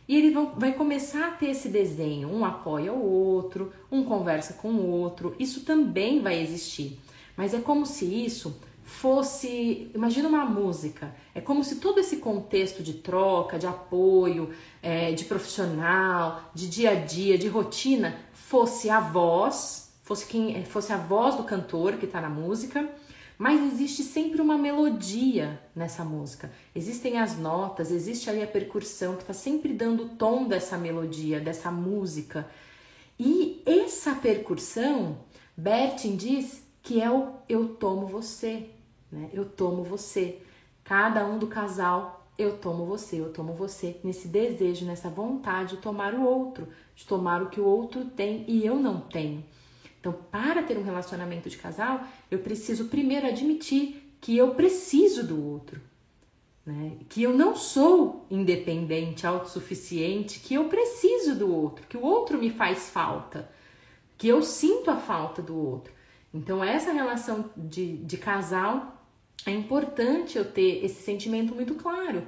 E 0.06 0.16
ele 0.16 0.34
vai 0.56 0.72
começar 0.72 1.28
a 1.28 1.32
ter 1.32 1.50
esse 1.50 1.68
desenho, 1.68 2.32
um 2.32 2.44
apoia 2.44 2.92
o 2.92 3.04
outro, 3.04 3.72
um 3.90 4.04
conversa 4.04 4.54
com 4.54 4.68
o 4.68 4.86
outro, 4.88 5.34
isso 5.38 5.64
também 5.64 6.22
vai 6.22 6.40
existir. 6.40 6.98
Mas 7.36 7.52
é 7.52 7.60
como 7.60 7.84
se 7.84 8.04
isso 8.04 8.60
fosse, 8.88 9.90
imagina 9.94 10.28
uma 10.28 10.46
música, 10.46 11.14
é 11.34 11.42
como 11.42 11.62
se 11.62 11.76
todo 11.76 12.00
esse 12.00 12.16
contexto 12.16 12.82
de 12.82 12.94
troca, 12.94 13.58
de 13.58 13.66
apoio, 13.66 14.50
é, 14.82 15.12
de 15.12 15.26
profissional, 15.26 16.50
de 16.54 16.66
dia 16.66 16.92
a 16.92 16.94
dia, 16.94 17.36
de 17.36 17.48
rotina, 17.48 18.18
fosse 18.32 18.88
a 18.88 18.98
voz, 18.98 19.92
fosse 20.02 20.24
quem 20.24 20.56
é, 20.56 20.64
fosse 20.64 20.90
a 20.90 20.96
voz 20.96 21.34
do 21.34 21.44
cantor 21.44 21.98
que 21.98 22.06
está 22.06 22.18
na 22.18 22.30
música, 22.30 22.88
mas 23.36 23.60
existe 23.74 24.02
sempre 24.02 24.40
uma 24.40 24.56
melodia 24.56 25.60
nessa 25.76 26.02
música. 26.02 26.50
Existem 26.74 27.18
as 27.18 27.38
notas, 27.38 27.92
existe 27.92 28.30
ali 28.30 28.42
a 28.42 28.46
percussão 28.46 29.16
que 29.16 29.22
está 29.22 29.34
sempre 29.34 29.74
dando 29.74 30.04
o 30.04 30.08
tom 30.08 30.48
dessa 30.48 30.78
melodia, 30.78 31.38
dessa 31.40 31.70
música. 31.70 32.48
E 33.20 33.62
essa 33.66 34.14
percussão, 34.14 35.18
Bertin 35.54 36.16
diz 36.16 36.62
que 36.82 37.02
é 37.02 37.10
o 37.10 37.34
eu 37.46 37.68
tomo 37.74 38.06
você, 38.06 38.70
né? 39.10 39.30
Eu 39.32 39.44
tomo 39.44 39.82
você. 39.82 40.40
Cada 40.84 41.26
um 41.26 41.38
do 41.38 41.46
casal, 41.46 42.26
eu 42.38 42.56
tomo 42.56 42.86
você, 42.86 43.20
eu 43.20 43.32
tomo 43.32 43.52
você. 43.52 43.96
Nesse 44.02 44.28
desejo, 44.28 44.86
nessa 44.86 45.10
vontade 45.10 45.76
de 45.76 45.82
tomar 45.82 46.14
o 46.14 46.22
outro, 46.22 46.68
de 46.94 47.06
tomar 47.06 47.42
o 47.42 47.48
que 47.50 47.60
o 47.60 47.64
outro 47.64 48.04
tem 48.04 48.44
e 48.46 48.64
eu 48.64 48.76
não 48.76 49.00
tenho. 49.00 49.44
Então, 50.00 50.12
para 50.30 50.62
ter 50.62 50.78
um 50.78 50.84
relacionamento 50.84 51.50
de 51.50 51.58
casal, 51.58 52.02
eu 52.30 52.38
preciso 52.38 52.86
primeiro 52.86 53.26
admitir 53.26 54.16
que 54.20 54.36
eu 54.36 54.54
preciso 54.54 55.26
do 55.26 55.44
outro. 55.44 55.80
Né? 56.64 56.98
Que 57.08 57.22
eu 57.22 57.34
não 57.34 57.56
sou 57.56 58.26
independente, 58.30 59.26
autossuficiente, 59.26 60.38
que 60.40 60.54
eu 60.54 60.66
preciso 60.66 61.34
do 61.34 61.52
outro, 61.52 61.86
que 61.86 61.96
o 61.96 62.02
outro 62.02 62.38
me 62.38 62.50
faz 62.50 62.90
falta, 62.90 63.50
que 64.16 64.28
eu 64.28 64.42
sinto 64.42 64.90
a 64.90 64.96
falta 64.96 65.42
do 65.42 65.56
outro. 65.56 65.92
Então, 66.32 66.62
essa 66.62 66.92
relação 66.92 67.50
de, 67.56 67.96
de 67.96 68.16
casal 68.18 68.97
é 69.46 69.50
importante 69.50 70.36
eu 70.36 70.44
ter 70.44 70.84
esse 70.84 71.02
sentimento 71.02 71.54
muito 71.54 71.74
claro. 71.74 72.22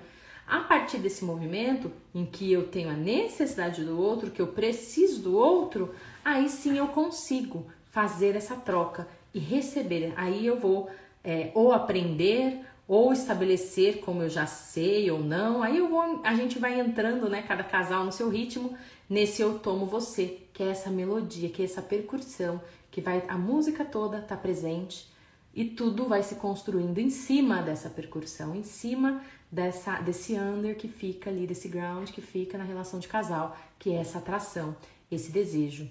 A 0.46 0.60
partir 0.60 0.98
desse 0.98 1.24
movimento 1.24 1.92
em 2.14 2.26
que 2.26 2.52
eu 2.52 2.66
tenho 2.66 2.90
a 2.90 2.94
necessidade 2.94 3.84
do 3.84 4.00
outro, 4.00 4.30
que 4.30 4.42
eu 4.42 4.48
preciso 4.48 5.22
do 5.22 5.36
outro, 5.36 5.94
aí 6.24 6.48
sim 6.48 6.76
eu 6.76 6.88
consigo 6.88 7.66
fazer 7.90 8.34
essa 8.34 8.56
troca 8.56 9.06
e 9.32 9.38
receber. 9.38 10.12
Aí 10.16 10.44
eu 10.44 10.58
vou 10.58 10.90
é, 11.22 11.52
ou 11.54 11.72
aprender 11.72 12.64
ou 12.88 13.12
estabelecer 13.12 14.00
como 14.00 14.22
eu 14.22 14.28
já 14.28 14.46
sei 14.46 15.08
ou 15.10 15.20
não. 15.20 15.62
Aí 15.62 15.78
eu 15.78 15.88
vou, 15.88 16.20
a 16.24 16.34
gente 16.34 16.58
vai 16.58 16.80
entrando, 16.80 17.28
né, 17.28 17.42
cada 17.42 17.62
casal 17.62 18.04
no 18.04 18.10
seu 18.10 18.28
ritmo, 18.28 18.76
nesse 19.08 19.42
eu 19.42 19.60
tomo 19.60 19.86
você, 19.86 20.38
que 20.52 20.64
é 20.64 20.70
essa 20.70 20.90
melodia, 20.90 21.48
que 21.48 21.62
é 21.62 21.64
essa 21.64 21.80
percussão, 21.80 22.60
que 22.90 23.00
vai 23.00 23.22
a 23.28 23.38
música 23.38 23.84
toda 23.84 24.20
tá 24.20 24.36
presente 24.36 25.08
e 25.54 25.64
tudo 25.64 26.06
vai 26.06 26.22
se 26.22 26.36
construindo 26.36 26.98
em 26.98 27.10
cima 27.10 27.60
dessa 27.62 27.90
percussão, 27.90 28.54
em 28.54 28.62
cima 28.62 29.22
dessa, 29.50 30.00
desse 30.00 30.34
under 30.34 30.76
que 30.76 30.88
fica 30.88 31.28
ali, 31.30 31.46
desse 31.46 31.68
ground 31.68 32.10
que 32.10 32.20
fica 32.20 32.56
na 32.56 32.64
relação 32.64 33.00
de 33.00 33.08
casal, 33.08 33.56
que 33.78 33.90
é 33.90 33.96
essa 33.96 34.18
atração, 34.18 34.76
esse 35.10 35.30
desejo 35.32 35.88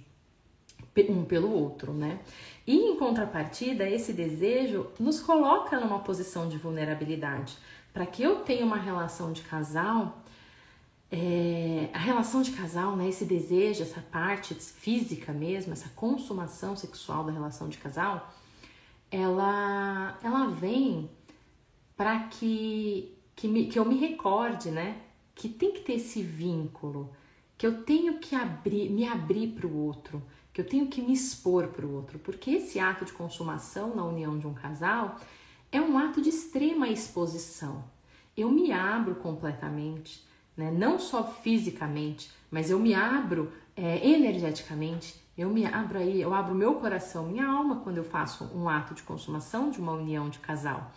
um 1.09 1.23
pelo 1.23 1.51
outro, 1.51 1.93
né? 1.93 2.19
E 2.65 2.75
em 2.75 2.97
contrapartida, 2.97 3.87
esse 3.87 4.11
desejo 4.11 4.87
nos 4.99 5.19
coloca 5.19 5.79
numa 5.79 5.99
posição 5.99 6.49
de 6.49 6.57
vulnerabilidade. 6.57 7.57
Para 7.93 8.05
que 8.05 8.21
eu 8.21 8.37
tenha 8.37 8.65
uma 8.65 8.77
relação 8.77 9.31
de 9.31 9.41
casal, 9.41 10.21
é, 11.11 11.89
a 11.93 11.97
relação 11.97 12.41
de 12.41 12.51
casal, 12.51 12.95
né, 12.95 13.07
esse 13.07 13.25
desejo, 13.25 13.81
essa 13.81 14.01
parte 14.11 14.53
física 14.53 15.31
mesmo, 15.31 15.73
essa 15.73 15.89
consumação 15.95 16.75
sexual 16.75 17.23
da 17.23 17.31
relação 17.31 17.69
de 17.69 17.77
casal, 17.77 18.31
ela, 19.11 20.17
ela 20.23 20.47
vem 20.47 21.09
para 21.95 22.19
que, 22.27 23.13
que, 23.35 23.47
me, 23.47 23.67
que 23.67 23.77
eu 23.77 23.85
me 23.85 23.97
recorde, 23.97 24.71
né, 24.71 25.01
que 25.35 25.49
tem 25.49 25.71
que 25.73 25.81
ter 25.81 25.93
esse 25.93 26.21
vínculo, 26.21 27.11
que 27.57 27.65
eu 27.65 27.83
tenho 27.83 28.19
que 28.19 28.35
abrir, 28.35 28.89
me 28.89 29.07
abrir 29.07 29.49
para 29.49 29.67
o 29.67 29.77
outro, 29.77 30.21
que 30.53 30.61
eu 30.61 30.65
tenho 30.65 30.87
que 30.87 31.01
me 31.01 31.13
expor 31.13 31.67
para 31.67 31.85
o 31.85 31.93
outro, 31.93 32.19
porque 32.19 32.51
esse 32.51 32.79
ato 32.79 33.05
de 33.05 33.13
consumação 33.13 33.95
na 33.95 34.03
união 34.03 34.37
de 34.37 34.47
um 34.47 34.53
casal 34.53 35.19
é 35.71 35.79
um 35.81 35.97
ato 35.97 36.21
de 36.21 36.29
extrema 36.29 36.87
exposição. 36.87 37.83
Eu 38.35 38.49
me 38.49 38.71
abro 38.71 39.15
completamente, 39.15 40.25
né? 40.55 40.71
não 40.71 40.97
só 40.97 41.23
fisicamente, 41.23 42.31
mas 42.49 42.69
eu 42.69 42.79
me 42.79 42.93
abro 42.93 43.51
é, 43.75 44.07
energeticamente, 44.07 45.15
eu 45.39 45.49
me 45.49 45.65
abro 45.65 45.97
aí, 45.97 46.21
eu 46.21 46.33
abro 46.33 46.53
meu 46.53 46.75
coração, 46.75 47.25
minha 47.25 47.47
alma 47.47 47.77
quando 47.77 47.97
eu 47.97 48.03
faço 48.03 48.43
um 48.53 48.67
ato 48.67 48.93
de 48.93 49.03
consumação 49.03 49.69
de 49.69 49.79
uma 49.79 49.93
união 49.93 50.29
de 50.29 50.37
casal. 50.39 50.91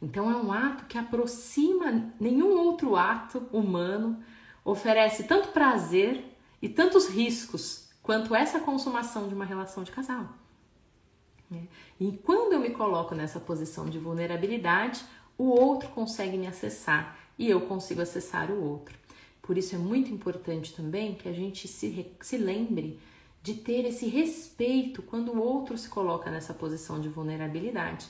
Então 0.00 0.30
é 0.30 0.36
um 0.36 0.52
ato 0.52 0.84
que 0.86 0.96
aproxima 0.96 2.12
nenhum 2.20 2.56
outro 2.56 2.94
ato 2.94 3.48
humano, 3.52 4.22
oferece 4.64 5.24
tanto 5.24 5.48
prazer 5.48 6.24
e 6.62 6.68
tantos 6.68 7.08
riscos 7.08 7.90
quanto 8.00 8.32
essa 8.32 8.60
consumação 8.60 9.28
de 9.28 9.34
uma 9.34 9.44
relação 9.44 9.82
de 9.82 9.90
casal. 9.90 10.28
Né? 11.50 11.64
E 11.98 12.12
quando 12.18 12.52
eu 12.52 12.60
me 12.60 12.70
coloco 12.70 13.12
nessa 13.12 13.40
posição 13.40 13.90
de 13.90 13.98
vulnerabilidade, 13.98 15.04
o 15.36 15.48
outro 15.48 15.88
consegue 15.88 16.38
me 16.38 16.46
acessar 16.46 17.18
e 17.36 17.50
eu 17.50 17.62
consigo 17.62 18.00
acessar 18.00 18.52
o 18.52 18.62
outro. 18.62 18.96
Por 19.42 19.58
isso 19.58 19.74
é 19.74 19.78
muito 19.78 20.12
importante 20.12 20.72
também 20.72 21.16
que 21.16 21.28
a 21.28 21.32
gente 21.32 21.66
se, 21.66 22.06
se 22.20 22.38
lembre 22.38 23.00
de 23.42 23.54
ter 23.54 23.86
esse 23.86 24.06
respeito 24.06 25.02
quando 25.02 25.32
o 25.32 25.42
outro 25.42 25.76
se 25.78 25.88
coloca 25.88 26.30
nessa 26.30 26.52
posição 26.52 27.00
de 27.00 27.08
vulnerabilidade. 27.08 28.06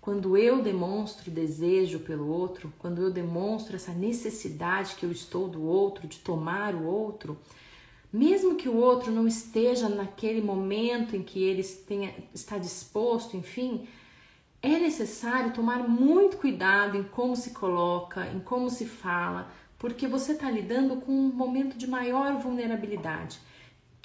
Quando 0.00 0.36
eu 0.36 0.62
demonstro 0.62 1.30
desejo 1.30 1.98
pelo 2.00 2.28
outro, 2.28 2.72
quando 2.78 3.02
eu 3.02 3.10
demonstro 3.10 3.74
essa 3.74 3.92
necessidade 3.92 4.94
que 4.94 5.04
eu 5.04 5.10
estou 5.10 5.48
do 5.48 5.64
outro, 5.64 6.06
de 6.06 6.18
tomar 6.18 6.74
o 6.74 6.84
outro, 6.84 7.36
mesmo 8.12 8.54
que 8.54 8.68
o 8.68 8.76
outro 8.76 9.10
não 9.10 9.26
esteja 9.26 9.88
naquele 9.88 10.40
momento 10.40 11.16
em 11.16 11.22
que 11.22 11.42
ele 11.42 11.62
tenha, 11.64 12.14
está 12.32 12.56
disposto, 12.56 13.36
enfim, 13.36 13.88
é 14.62 14.78
necessário 14.78 15.52
tomar 15.52 15.88
muito 15.88 16.36
cuidado 16.36 16.96
em 16.96 17.02
como 17.02 17.34
se 17.34 17.50
coloca, 17.50 18.26
em 18.28 18.40
como 18.40 18.70
se 18.70 18.86
fala, 18.86 19.50
porque 19.78 20.06
você 20.06 20.32
está 20.32 20.50
lidando 20.50 20.96
com 20.96 21.12
um 21.12 21.32
momento 21.32 21.76
de 21.76 21.86
maior 21.86 22.36
vulnerabilidade. 22.38 23.38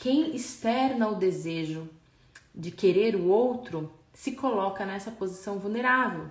Quem 0.02 0.36
externa 0.36 1.08
o 1.10 1.16
desejo 1.16 1.88
de 2.56 2.72
querer 2.72 3.16
o 3.16 3.28
outro 3.28 3.94
se 4.12 4.32
coloca 4.32 4.84
nessa 4.84 5.12
posição 5.12 5.60
vulnerável 5.60 6.26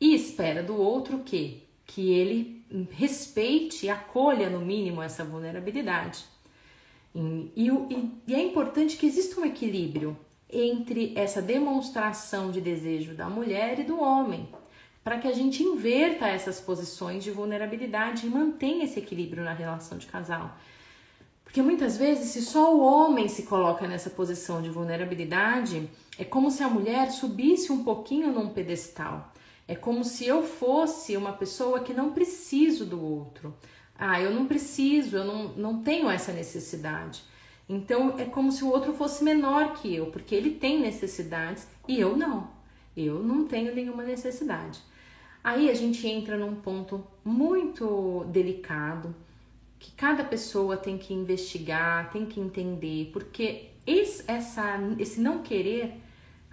e 0.00 0.14
espera 0.14 0.62
do 0.62 0.76
outro 0.76 1.18
que 1.18 1.64
que 1.84 2.12
ele 2.12 2.64
respeite 2.92 3.86
e 3.86 3.90
acolha 3.90 4.48
no 4.48 4.60
mínimo 4.60 5.02
essa 5.02 5.24
vulnerabilidade. 5.24 6.24
E, 7.12 7.66
e, 7.66 8.10
e 8.28 8.34
é 8.36 8.40
importante 8.40 8.96
que 8.96 9.06
exista 9.06 9.40
um 9.40 9.44
equilíbrio 9.44 10.16
entre 10.48 11.12
essa 11.16 11.42
demonstração 11.42 12.52
de 12.52 12.60
desejo 12.60 13.14
da 13.14 13.28
mulher 13.28 13.80
e 13.80 13.82
do 13.82 14.00
homem 14.00 14.48
para 15.02 15.18
que 15.18 15.26
a 15.26 15.32
gente 15.32 15.64
inverta 15.64 16.28
essas 16.28 16.60
posições 16.60 17.24
de 17.24 17.32
vulnerabilidade 17.32 18.28
e 18.28 18.30
mantenha 18.30 18.84
esse 18.84 19.00
equilíbrio 19.00 19.42
na 19.42 19.54
relação 19.54 19.98
de 19.98 20.06
casal. 20.06 20.56
Porque 21.50 21.62
muitas 21.62 21.96
vezes, 21.96 22.28
se 22.28 22.42
só 22.42 22.72
o 22.72 22.80
homem 22.80 23.26
se 23.26 23.42
coloca 23.42 23.84
nessa 23.88 24.08
posição 24.08 24.62
de 24.62 24.70
vulnerabilidade, 24.70 25.90
é 26.16 26.22
como 26.24 26.48
se 26.48 26.62
a 26.62 26.68
mulher 26.68 27.10
subisse 27.10 27.72
um 27.72 27.82
pouquinho 27.82 28.32
num 28.32 28.50
pedestal. 28.50 29.32
É 29.66 29.74
como 29.74 30.04
se 30.04 30.24
eu 30.24 30.44
fosse 30.44 31.16
uma 31.16 31.32
pessoa 31.32 31.80
que 31.80 31.92
não 31.92 32.12
preciso 32.12 32.86
do 32.86 33.04
outro. 33.04 33.52
Ah, 33.98 34.20
eu 34.20 34.32
não 34.32 34.46
preciso, 34.46 35.16
eu 35.16 35.24
não, 35.24 35.48
não 35.54 35.82
tenho 35.82 36.08
essa 36.08 36.32
necessidade. 36.32 37.20
Então 37.68 38.14
é 38.16 38.26
como 38.26 38.52
se 38.52 38.62
o 38.62 38.68
outro 38.68 38.92
fosse 38.92 39.24
menor 39.24 39.72
que 39.72 39.92
eu, 39.92 40.06
porque 40.06 40.36
ele 40.36 40.52
tem 40.52 40.80
necessidades 40.80 41.66
e 41.88 41.98
eu 41.98 42.16
não. 42.16 42.48
Eu 42.96 43.20
não 43.24 43.44
tenho 43.44 43.74
nenhuma 43.74 44.04
necessidade. 44.04 44.80
Aí 45.42 45.68
a 45.68 45.74
gente 45.74 46.06
entra 46.06 46.36
num 46.36 46.54
ponto 46.54 47.04
muito 47.24 48.24
delicado 48.28 49.12
que 49.80 49.90
cada 49.92 50.22
pessoa 50.22 50.76
tem 50.76 50.96
que 50.96 51.12
investigar, 51.12 52.10
tem 52.12 52.24
que 52.24 52.38
entender, 52.38 53.10
porque 53.12 53.70
esse, 53.84 54.22
essa, 54.30 54.78
esse 54.98 55.20
não 55.20 55.42
querer 55.42 56.00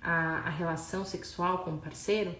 a, 0.01 0.39
a 0.39 0.49
relação 0.49 1.05
sexual 1.05 1.59
com 1.59 1.75
o 1.75 1.77
parceiro 1.77 2.33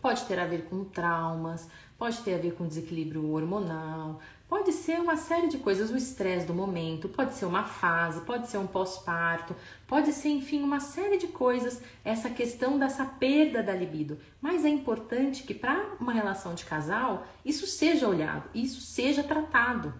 pode 0.00 0.24
ter 0.24 0.40
a 0.40 0.46
ver 0.46 0.64
com 0.64 0.84
traumas, 0.84 1.68
pode 1.96 2.18
ter 2.18 2.34
a 2.34 2.38
ver 2.38 2.54
com 2.54 2.66
desequilíbrio 2.66 3.30
hormonal, 3.30 4.20
Pode 4.48 4.72
ser 4.72 5.00
uma 5.00 5.16
série 5.16 5.48
de 5.48 5.58
coisas, 5.58 5.90
o 5.90 5.96
estresse 5.96 6.46
do 6.46 6.54
momento, 6.54 7.08
pode 7.08 7.34
ser 7.34 7.46
uma 7.46 7.64
fase, 7.64 8.20
pode 8.20 8.46
ser 8.46 8.58
um 8.58 8.66
pós-parto, 8.66 9.56
pode 9.88 10.12
ser, 10.12 10.28
enfim, 10.28 10.62
uma 10.62 10.78
série 10.78 11.18
de 11.18 11.26
coisas, 11.26 11.82
essa 12.04 12.30
questão 12.30 12.78
dessa 12.78 13.04
perda 13.04 13.60
da 13.60 13.74
libido. 13.74 14.20
Mas 14.40 14.64
é 14.64 14.68
importante 14.68 15.42
que 15.42 15.52
para 15.52 15.96
uma 15.98 16.12
relação 16.12 16.54
de 16.54 16.64
casal, 16.64 17.26
isso 17.44 17.66
seja 17.66 18.06
olhado, 18.06 18.48
isso 18.54 18.80
seja 18.80 19.24
tratado. 19.24 19.92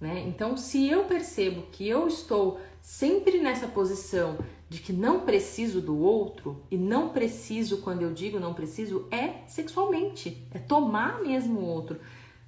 Né? 0.00 0.24
Então, 0.28 0.56
se 0.56 0.88
eu 0.88 1.04
percebo 1.04 1.62
que 1.72 1.88
eu 1.88 2.06
estou 2.06 2.60
sempre 2.80 3.40
nessa 3.40 3.66
posição 3.66 4.38
de 4.68 4.80
que 4.80 4.92
não 4.92 5.20
preciso 5.20 5.80
do 5.80 5.98
outro, 5.98 6.62
e 6.70 6.76
não 6.76 7.08
preciso, 7.08 7.78
quando 7.78 8.02
eu 8.02 8.12
digo 8.12 8.38
não 8.38 8.54
preciso, 8.54 9.08
é 9.10 9.46
sexualmente, 9.46 10.46
é 10.52 10.58
tomar 10.58 11.20
mesmo 11.20 11.60
o 11.60 11.64
outro 11.64 11.98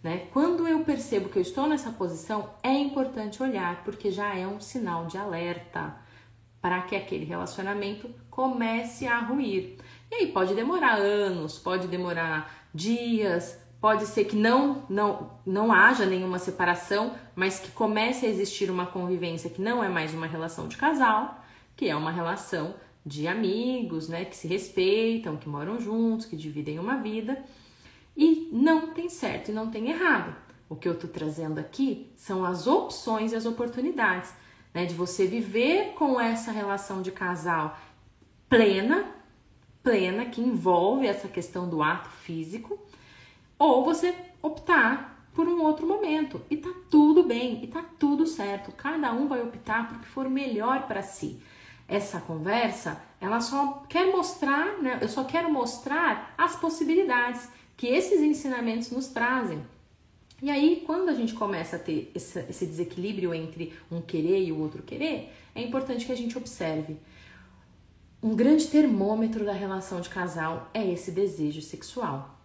né? 0.02 0.26
Quando 0.32 0.66
eu 0.66 0.82
percebo 0.82 1.28
que 1.28 1.38
eu 1.38 1.42
estou 1.42 1.68
nessa 1.68 1.90
posição, 1.90 2.50
é 2.62 2.72
importante 2.72 3.42
olhar, 3.42 3.84
porque 3.84 4.10
já 4.10 4.34
é 4.34 4.46
um 4.46 4.60
sinal 4.60 5.06
de 5.06 5.18
alerta 5.18 5.94
para 6.60 6.82
que 6.82 6.96
aquele 6.96 7.24
relacionamento 7.24 8.10
comece 8.30 9.06
a 9.06 9.18
ruir. 9.18 9.76
E 10.10 10.14
aí 10.14 10.32
pode 10.32 10.54
demorar 10.54 10.94
anos, 10.94 11.58
pode 11.58 11.86
demorar 11.86 12.68
dias, 12.74 13.58
pode 13.80 14.06
ser 14.06 14.24
que 14.24 14.36
não, 14.36 14.84
não, 14.88 15.30
não 15.46 15.72
haja 15.72 16.04
nenhuma 16.04 16.38
separação, 16.38 17.14
mas 17.34 17.58
que 17.58 17.70
comece 17.70 18.26
a 18.26 18.28
existir 18.28 18.70
uma 18.70 18.86
convivência 18.86 19.48
que 19.48 19.62
não 19.62 19.82
é 19.82 19.88
mais 19.88 20.12
uma 20.12 20.26
relação 20.26 20.68
de 20.68 20.76
casal, 20.76 21.42
que 21.74 21.88
é 21.88 21.96
uma 21.96 22.10
relação 22.10 22.74
de 23.04 23.26
amigos, 23.26 24.08
né, 24.08 24.26
que 24.26 24.36
se 24.36 24.46
respeitam, 24.46 25.36
que 25.36 25.48
moram 25.48 25.80
juntos, 25.80 26.26
que 26.26 26.36
dividem 26.36 26.78
uma 26.78 26.96
vida 26.96 27.42
e 28.16 28.50
não 28.52 28.88
tem 28.88 29.08
certo 29.08 29.50
e 29.50 29.54
não 29.54 29.70
tem 29.70 29.90
errado. 29.90 30.36
O 30.68 30.76
que 30.76 30.86
eu 30.86 30.92
estou 30.92 31.08
trazendo 31.08 31.58
aqui 31.58 32.12
são 32.16 32.44
as 32.44 32.66
opções 32.66 33.32
e 33.32 33.36
as 33.36 33.46
oportunidades, 33.46 34.32
né? 34.72 34.86
De 34.86 34.94
você 34.94 35.26
viver 35.26 35.94
com 35.94 36.20
essa 36.20 36.52
relação 36.52 37.02
de 37.02 37.10
casal 37.10 37.76
plena, 38.48 39.06
plena, 39.82 40.26
que 40.26 40.40
envolve 40.40 41.06
essa 41.06 41.26
questão 41.26 41.68
do 41.68 41.82
ato 41.82 42.08
físico, 42.10 42.78
ou 43.60 43.84
você 43.84 44.14
optar 44.42 45.28
por 45.34 45.46
um 45.46 45.62
outro 45.62 45.86
momento. 45.86 46.40
E 46.50 46.56
tá 46.56 46.70
tudo 46.90 47.22
bem, 47.22 47.62
e 47.62 47.66
tá 47.66 47.84
tudo 47.98 48.26
certo. 48.26 48.72
Cada 48.72 49.12
um 49.12 49.28
vai 49.28 49.42
optar 49.42 49.86
por 49.86 50.00
que 50.00 50.06
for 50.06 50.28
melhor 50.30 50.86
para 50.86 51.02
si. 51.02 51.38
Essa 51.86 52.20
conversa, 52.20 53.02
ela 53.20 53.40
só 53.40 53.84
quer 53.86 54.10
mostrar, 54.10 54.80
né? 54.80 54.98
Eu 55.02 55.08
só 55.08 55.24
quero 55.24 55.52
mostrar 55.52 56.34
as 56.38 56.56
possibilidades 56.56 57.48
que 57.76 57.86
esses 57.86 58.22
ensinamentos 58.22 58.90
nos 58.90 59.08
trazem. 59.08 59.62
E 60.42 60.50
aí, 60.50 60.82
quando 60.86 61.10
a 61.10 61.14
gente 61.14 61.34
começa 61.34 61.76
a 61.76 61.78
ter 61.78 62.10
esse 62.14 62.64
desequilíbrio 62.64 63.34
entre 63.34 63.74
um 63.92 64.00
querer 64.00 64.42
e 64.42 64.52
o 64.52 64.58
outro 64.58 64.82
querer, 64.82 65.34
é 65.54 65.60
importante 65.60 66.06
que 66.06 66.12
a 66.12 66.16
gente 66.16 66.38
observe. 66.38 66.96
Um 68.22 68.34
grande 68.34 68.68
termômetro 68.68 69.44
da 69.44 69.52
relação 69.52 70.00
de 70.00 70.08
casal 70.08 70.70
é 70.72 70.86
esse 70.90 71.10
desejo 71.10 71.60
sexual. 71.60 72.39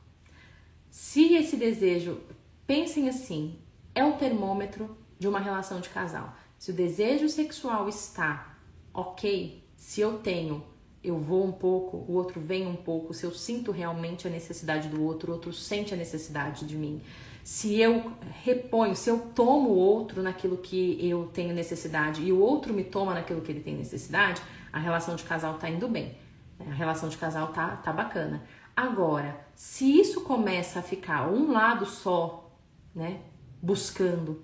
Se 0.95 1.34
esse 1.34 1.58
desejo, 1.58 2.21
pensem 2.65 3.10
assim, 3.10 3.60
é 3.93 4.05
o 4.05 4.13
termômetro 4.13 4.97
de 5.19 5.27
uma 5.27 5.39
relação 5.39 5.81
de 5.81 5.89
casal. 5.89 6.34
Se 6.58 6.71
o 6.71 6.73
desejo 6.73 7.27
sexual 7.27 7.89
está 7.89 8.55
ok, 8.93 9.62
se 9.75 9.99
eu 9.99 10.19
tenho 10.19 10.63
eu 11.03 11.19
vou 11.19 11.43
um 11.43 11.51
pouco, 11.51 11.97
o 11.97 12.13
outro 12.13 12.39
vem 12.39 12.65
um 12.65 12.77
pouco, 12.77 13.13
se 13.13 13.25
eu 13.25 13.31
sinto 13.31 13.73
realmente 13.73 14.25
a 14.25 14.31
necessidade 14.31 14.88
do 14.88 15.03
outro, 15.03 15.31
o 15.31 15.36
outro 15.36 15.51
sente 15.51 15.93
a 15.93 15.97
necessidade 15.97 16.65
de 16.65 16.77
mim. 16.77 17.01
Se 17.43 17.77
eu 17.77 18.13
reponho, 18.41 18.95
se 18.95 19.10
eu 19.10 19.19
tomo 19.36 19.71
o 19.71 19.75
outro 19.75 20.23
naquilo 20.23 20.58
que 20.58 20.97
eu 21.05 21.29
tenho 21.34 21.53
necessidade 21.53 22.23
e 22.23 22.31
o 22.31 22.39
outro 22.39 22.73
me 22.73 22.86
toma 22.86 23.13
naquilo 23.13 23.41
que 23.41 23.51
ele 23.51 23.60
tem 23.60 23.75
necessidade, 23.75 24.41
a 24.71 24.79
relação 24.79 25.17
de 25.17 25.23
casal 25.25 25.55
tá 25.55 25.69
indo 25.69 25.89
bem. 25.89 26.17
A 26.58 26.73
relação 26.73 27.10
de 27.10 27.17
casal 27.17 27.49
tá, 27.49 27.75
tá 27.75 27.91
bacana. 27.91 28.41
Agora, 28.76 29.46
se 29.56 30.00
isso 30.00 30.22
começa 30.22 30.80
a 30.80 30.84
ficar 30.84 31.30
um 31.30 31.52
lado 31.52 31.86
só, 31.86 32.52
né, 32.94 33.22
buscando, 33.62 34.44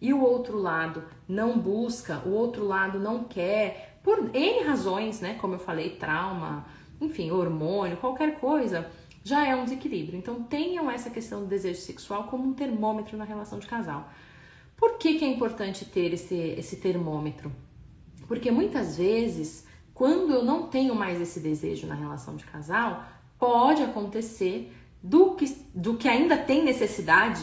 e 0.00 0.12
o 0.12 0.20
outro 0.20 0.58
lado 0.58 1.04
não 1.28 1.58
busca, 1.58 2.22
o 2.26 2.30
outro 2.30 2.64
lado 2.64 2.98
não 2.98 3.24
quer, 3.24 3.98
por 4.02 4.34
N 4.34 4.64
razões, 4.64 5.20
né? 5.20 5.34
Como 5.40 5.54
eu 5.54 5.58
falei, 5.60 5.90
trauma, 5.90 6.66
enfim, 7.00 7.30
hormônio, 7.30 7.96
qualquer 7.96 8.40
coisa, 8.40 8.90
já 9.22 9.46
é 9.46 9.54
um 9.54 9.64
desequilíbrio. 9.64 10.18
Então 10.18 10.42
tenham 10.42 10.90
essa 10.90 11.08
questão 11.08 11.40
do 11.40 11.46
desejo 11.46 11.80
sexual 11.80 12.24
como 12.24 12.48
um 12.48 12.52
termômetro 12.52 13.16
na 13.16 13.24
relação 13.24 13.60
de 13.60 13.66
casal. 13.66 14.10
Por 14.76 14.98
que, 14.98 15.18
que 15.18 15.24
é 15.24 15.28
importante 15.28 15.84
ter 15.84 16.12
esse, 16.12 16.34
esse 16.34 16.76
termômetro? 16.76 17.52
Porque 18.26 18.50
muitas 18.50 18.96
vezes, 18.96 19.66
quando 19.94 20.32
eu 20.32 20.44
não 20.44 20.66
tenho 20.66 20.94
mais 20.94 21.20
esse 21.20 21.38
desejo 21.38 21.86
na 21.86 21.94
relação 21.94 22.34
de 22.34 22.44
casal, 22.44 23.04
pode 23.42 23.82
acontecer 23.82 24.72
do 25.02 25.34
que, 25.34 25.46
do 25.74 25.96
que 25.96 26.08
ainda 26.08 26.36
tem 26.36 26.62
necessidade 26.62 27.42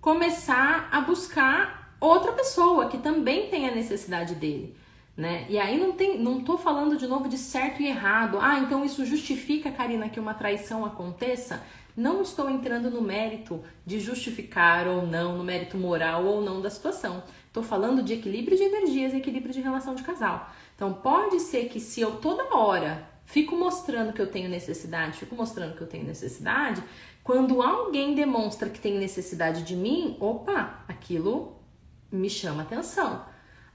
começar 0.00 0.88
a 0.90 1.00
buscar 1.00 1.96
outra 2.00 2.32
pessoa 2.32 2.88
que 2.88 2.98
também 2.98 3.48
tem 3.48 3.68
a 3.68 3.74
necessidade 3.74 4.34
dele 4.34 4.76
né? 5.18 5.46
E 5.48 5.58
aí 5.58 5.76
não 5.76 5.92
tem, 5.94 6.16
não 6.16 6.44
tô 6.44 6.56
falando 6.56 6.96
de 6.96 7.08
novo 7.08 7.28
de 7.28 7.36
certo 7.36 7.82
e 7.82 7.88
errado. 7.88 8.38
Ah, 8.40 8.60
então 8.60 8.84
isso 8.84 9.04
justifica, 9.04 9.68
Karina, 9.68 10.08
que 10.08 10.20
uma 10.20 10.32
traição 10.32 10.84
aconteça? 10.84 11.60
Não 11.96 12.22
estou 12.22 12.48
entrando 12.48 12.88
no 12.88 13.02
mérito 13.02 13.60
de 13.84 13.98
justificar 13.98 14.86
ou 14.86 15.04
não, 15.04 15.36
no 15.36 15.42
mérito 15.42 15.76
moral 15.76 16.24
ou 16.24 16.40
não 16.40 16.60
da 16.60 16.70
situação. 16.70 17.24
Estou 17.48 17.64
falando 17.64 18.00
de 18.00 18.14
equilíbrio 18.14 18.56
de 18.56 18.62
energias 18.62 19.12
equilíbrio 19.12 19.52
de 19.52 19.60
relação 19.60 19.96
de 19.96 20.04
casal. 20.04 20.52
Então 20.76 20.92
pode 20.92 21.40
ser 21.40 21.68
que 21.68 21.80
se 21.80 22.00
eu 22.00 22.12
toda 22.12 22.56
hora 22.56 23.04
fico 23.28 23.56
mostrando 23.56 24.12
que 24.12 24.20
eu 24.20 24.26
tenho 24.26 24.50
necessidade, 24.50 25.18
fico 25.18 25.34
mostrando 25.34 25.76
que 25.76 25.80
eu 25.80 25.86
tenho 25.86 26.04
necessidade, 26.04 26.82
quando 27.22 27.62
alguém 27.62 28.14
demonstra 28.14 28.68
que 28.68 28.80
tem 28.80 28.98
necessidade 28.98 29.62
de 29.62 29.76
mim, 29.76 30.16
opa, 30.18 30.84
aquilo 30.88 31.56
me 32.10 32.28
chama 32.28 32.62
atenção 32.62 33.24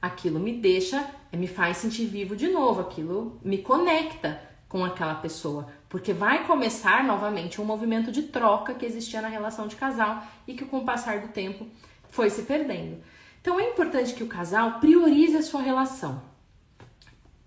aquilo 0.04 0.38
me 0.38 0.52
deixa, 0.52 1.10
me 1.32 1.48
faz 1.48 1.78
sentir 1.78 2.06
vivo 2.08 2.36
de 2.36 2.50
novo, 2.50 2.82
aquilo 2.82 3.40
me 3.42 3.60
conecta 3.60 4.38
com 4.68 4.84
aquela 4.84 5.16
pessoa, 5.16 5.70
porque 5.88 6.12
vai 6.12 6.46
começar 6.46 7.06
novamente 7.06 7.62
um 7.62 7.64
movimento 7.64 8.12
de 8.12 8.24
troca 8.24 8.74
que 8.74 8.86
existia 8.86 9.22
na 9.22 9.30
relação 9.30 9.66
de 9.66 9.78
casal 9.78 10.22
e 10.46 10.56
que 10.56 10.66
com 10.66 10.80
o 10.80 10.86
passar 10.86 11.22
do 11.22 11.30
tempo 11.30 11.66
foi 12.10 12.30
se 12.30 12.42
perdendo. 12.42 13.02
Então 13.40 13.58
é 13.58 13.70
importante 13.70 14.14
que 14.14 14.24
o 14.24 14.28
casal 14.28 14.82
priorize 14.82 15.38
a 15.38 15.42
sua 15.42 15.62
relação. 15.62 16.22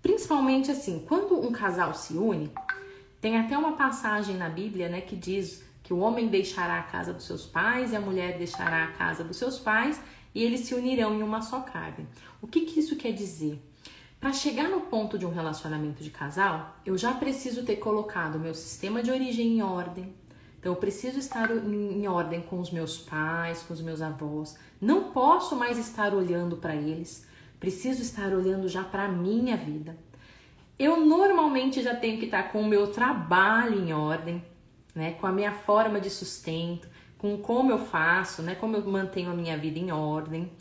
Principalmente 0.01 0.71
assim, 0.71 1.03
quando 1.07 1.39
um 1.39 1.51
casal 1.51 1.93
se 1.93 2.13
une, 2.13 2.51
tem 3.19 3.37
até 3.37 3.57
uma 3.57 3.73
passagem 3.73 4.37
na 4.37 4.49
Bíblia, 4.49 4.89
né, 4.89 5.01
que 5.01 5.15
diz 5.15 5.63
que 5.83 5.93
o 5.93 5.99
homem 5.99 6.27
deixará 6.27 6.79
a 6.79 6.83
casa 6.83 7.13
dos 7.13 7.25
seus 7.25 7.45
pais 7.45 7.91
e 7.91 7.95
a 7.95 8.01
mulher 8.01 8.37
deixará 8.37 8.83
a 8.83 8.91
casa 8.91 9.23
dos 9.23 9.37
seus 9.37 9.57
pais 9.57 10.01
e 10.35 10.43
eles 10.43 10.61
se 10.61 10.75
unirão 10.75 11.15
em 11.15 11.23
uma 11.23 11.41
só 11.41 11.61
carne. 11.61 12.07
O 12.41 12.47
que, 12.47 12.61
que 12.61 12.79
isso 12.79 12.95
quer 12.95 13.11
dizer? 13.11 13.61
Para 14.19 14.33
chegar 14.33 14.67
no 14.67 14.81
ponto 14.81 15.17
de 15.17 15.25
um 15.25 15.29
relacionamento 15.29 16.03
de 16.03 16.09
casal, 16.09 16.75
eu 16.85 16.97
já 16.97 17.13
preciso 17.13 17.63
ter 17.63 17.75
colocado 17.75 18.39
meu 18.39 18.53
sistema 18.53 19.03
de 19.03 19.11
origem 19.11 19.57
em 19.57 19.61
ordem. 19.61 20.13
Então, 20.59 20.73
eu 20.73 20.75
preciso 20.75 21.19
estar 21.19 21.51
em 21.51 22.07
ordem 22.07 22.41
com 22.41 22.59
os 22.59 22.71
meus 22.71 22.97
pais, 22.97 23.61
com 23.61 23.73
os 23.73 23.81
meus 23.81 24.01
avós. 24.01 24.57
Não 24.81 25.11
posso 25.11 25.55
mais 25.55 25.77
estar 25.77 26.15
olhando 26.15 26.57
para 26.57 26.75
eles. 26.75 27.26
Preciso 27.59 28.01
estar 28.01 28.33
olhando 28.33 28.67
já 28.67 28.83
para 28.83 29.05
a 29.05 29.07
minha 29.07 29.57
vida. 29.57 29.97
Eu 30.77 31.03
normalmente 31.03 31.81
já 31.81 31.95
tenho 31.95 32.19
que 32.19 32.25
estar 32.25 32.51
com 32.51 32.61
o 32.61 32.67
meu 32.67 32.87
trabalho 32.87 33.79
em 33.79 33.93
ordem, 33.93 34.43
né? 34.93 35.13
com 35.13 35.25
a 35.25 35.31
minha 35.31 35.51
forma 35.51 35.99
de 35.99 36.09
sustento, 36.09 36.87
com 37.17 37.37
como 37.37 37.71
eu 37.71 37.79
faço, 37.79 38.43
né? 38.43 38.53
Como 38.53 38.75
eu 38.75 38.85
mantenho 38.85 39.31
a 39.31 39.33
minha 39.33 39.57
vida 39.57 39.79
em 39.79 39.91
ordem. 39.91 40.51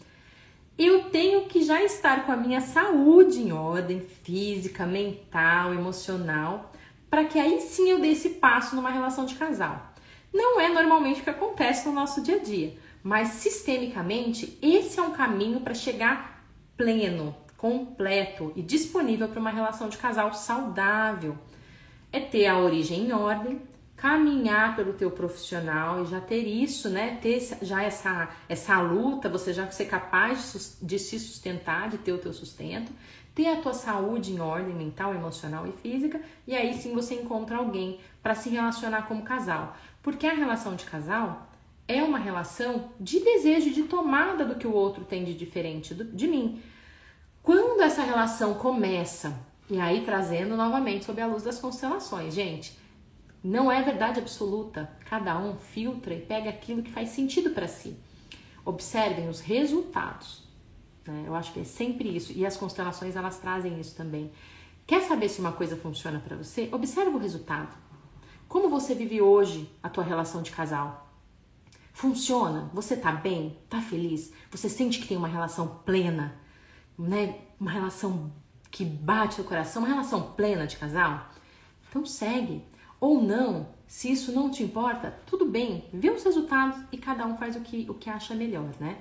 Eu 0.78 1.10
tenho 1.10 1.46
que 1.46 1.62
já 1.62 1.82
estar 1.82 2.24
com 2.24 2.32
a 2.32 2.36
minha 2.36 2.60
saúde 2.60 3.40
em 3.40 3.52
ordem, 3.52 4.00
física, 4.00 4.86
mental, 4.86 5.74
emocional, 5.74 6.72
para 7.10 7.24
que 7.24 7.38
aí 7.38 7.60
sim 7.60 7.90
eu 7.90 8.00
dê 8.00 8.08
esse 8.08 8.30
passo 8.30 8.74
numa 8.74 8.90
relação 8.90 9.26
de 9.26 9.34
casal. 9.34 9.94
Não 10.32 10.60
é 10.60 10.68
normalmente 10.68 11.20
o 11.20 11.24
que 11.24 11.30
acontece 11.30 11.86
no 11.86 11.94
nosso 11.94 12.22
dia 12.22 12.36
a 12.36 12.42
dia, 12.42 12.74
mas 13.02 13.28
sistemicamente 13.28 14.58
esse 14.60 14.98
é 14.98 15.02
um 15.02 15.12
caminho 15.12 15.60
para 15.60 15.72
chegar 15.72 16.35
pleno, 16.76 17.34
completo 17.56 18.52
e 18.54 18.62
disponível 18.62 19.28
para 19.28 19.40
uma 19.40 19.50
relação 19.50 19.88
de 19.88 19.96
casal 19.96 20.32
saudável. 20.34 21.36
É 22.12 22.20
ter 22.20 22.46
a 22.46 22.58
origem 22.58 23.08
em 23.08 23.12
ordem, 23.12 23.60
caminhar 23.96 24.76
pelo 24.76 24.92
teu 24.92 25.10
profissional 25.10 26.02
e 26.02 26.06
já 26.06 26.20
ter 26.20 26.42
isso, 26.42 26.88
né? 26.90 27.18
Ter 27.20 27.40
já 27.62 27.82
essa, 27.82 28.28
essa 28.48 28.80
luta, 28.80 29.28
você 29.28 29.52
já 29.52 29.70
ser 29.70 29.86
capaz 29.86 30.78
de, 30.80 30.86
de 30.86 30.98
se 30.98 31.18
sustentar, 31.18 31.88
de 31.88 31.98
ter 31.98 32.12
o 32.12 32.18
teu 32.18 32.32
sustento, 32.32 32.92
ter 33.34 33.48
a 33.48 33.60
tua 33.60 33.74
saúde 33.74 34.32
em 34.32 34.40
ordem 34.40 34.74
mental, 34.74 35.14
emocional 35.14 35.66
e 35.66 35.72
física, 35.72 36.20
e 36.46 36.54
aí 36.54 36.74
sim 36.74 36.94
você 36.94 37.14
encontra 37.14 37.56
alguém 37.56 38.00
para 38.22 38.34
se 38.34 38.48
relacionar 38.48 39.02
como 39.02 39.22
casal. 39.22 39.76
Porque 40.02 40.26
a 40.26 40.34
relação 40.34 40.74
de 40.74 40.84
casal 40.84 41.45
é 41.88 42.02
uma 42.02 42.18
relação 42.18 42.90
de 42.98 43.20
desejo, 43.20 43.70
de 43.70 43.84
tomada 43.84 44.44
do 44.44 44.56
que 44.56 44.66
o 44.66 44.72
outro 44.72 45.04
tem 45.04 45.24
de 45.24 45.34
diferente 45.34 45.94
do, 45.94 46.04
de 46.04 46.26
mim. 46.26 46.60
Quando 47.42 47.80
essa 47.80 48.02
relação 48.02 48.54
começa, 48.54 49.38
e 49.70 49.78
aí 49.78 50.04
trazendo 50.04 50.56
novamente 50.56 51.04
sob 51.04 51.20
a 51.20 51.26
luz 51.26 51.44
das 51.44 51.58
constelações, 51.58 52.34
gente, 52.34 52.76
não 53.42 53.70
é 53.70 53.80
verdade 53.82 54.18
absoluta. 54.18 54.90
Cada 55.08 55.38
um 55.38 55.56
filtra 55.56 56.12
e 56.12 56.20
pega 56.20 56.50
aquilo 56.50 56.82
que 56.82 56.90
faz 56.90 57.10
sentido 57.10 57.50
para 57.50 57.68
si. 57.68 57.96
Observem 58.64 59.28
os 59.28 59.40
resultados. 59.40 60.42
Né? 61.06 61.24
Eu 61.24 61.34
acho 61.36 61.52
que 61.52 61.60
é 61.60 61.64
sempre 61.64 62.08
isso. 62.08 62.32
E 62.32 62.44
as 62.44 62.56
constelações 62.56 63.14
elas 63.14 63.38
trazem 63.38 63.78
isso 63.78 63.94
também. 63.94 64.32
Quer 64.84 65.02
saber 65.02 65.28
se 65.28 65.40
uma 65.40 65.52
coisa 65.52 65.76
funciona 65.76 66.18
para 66.18 66.36
você? 66.36 66.68
Observe 66.72 67.10
o 67.10 67.18
resultado. 67.18 67.76
Como 68.48 68.68
você 68.68 68.94
vive 68.94 69.20
hoje 69.20 69.70
a 69.82 69.88
tua 69.88 70.02
relação 70.02 70.42
de 70.42 70.50
casal? 70.50 71.05
Funciona? 71.96 72.70
Você 72.74 72.94
tá 72.94 73.10
bem? 73.10 73.56
Tá 73.70 73.80
feliz? 73.80 74.30
Você 74.50 74.68
sente 74.68 74.98
que 75.00 75.08
tem 75.08 75.16
uma 75.16 75.26
relação 75.26 75.80
plena, 75.82 76.38
né? 76.98 77.38
Uma 77.58 77.70
relação 77.70 78.30
que 78.70 78.84
bate 78.84 79.38
no 79.38 79.48
coração, 79.48 79.80
uma 79.80 79.88
relação 79.88 80.34
plena 80.34 80.66
de 80.66 80.76
casal? 80.76 81.30
Então 81.88 82.04
segue 82.04 82.62
ou 83.00 83.22
não, 83.22 83.70
se 83.86 84.12
isso 84.12 84.30
não 84.30 84.50
te 84.50 84.62
importa, 84.62 85.10
tudo 85.24 85.46
bem, 85.46 85.88
vê 85.90 86.10
os 86.10 86.22
resultados 86.22 86.78
e 86.92 86.98
cada 86.98 87.26
um 87.26 87.38
faz 87.38 87.56
o 87.56 87.62
que, 87.62 87.86
o 87.88 87.94
que 87.94 88.10
acha 88.10 88.34
melhor, 88.34 88.68
né? 88.78 88.98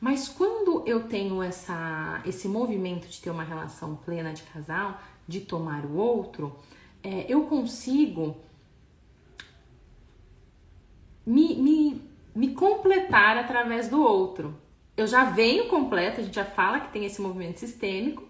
Mas 0.00 0.28
quando 0.28 0.82
eu 0.84 1.04
tenho 1.04 1.40
essa, 1.40 2.20
esse 2.26 2.48
movimento 2.48 3.06
de 3.06 3.20
ter 3.20 3.30
uma 3.30 3.44
relação 3.44 3.94
plena 3.94 4.32
de 4.32 4.42
casal, 4.42 5.00
de 5.28 5.42
tomar 5.42 5.84
o 5.84 5.94
outro, 5.94 6.58
é, 7.04 7.24
eu 7.28 7.44
consigo 7.44 8.36
me, 11.24 11.54
me, 11.54 12.11
me 12.34 12.54
completar 12.54 13.36
através 13.36 13.88
do 13.88 14.02
outro. 14.02 14.56
Eu 14.96 15.06
já 15.06 15.24
venho 15.24 15.68
completo, 15.68 16.20
a 16.20 16.24
gente 16.24 16.34
já 16.34 16.44
fala 16.44 16.80
que 16.80 16.92
tem 16.92 17.04
esse 17.04 17.20
movimento 17.20 17.58
sistêmico, 17.58 18.24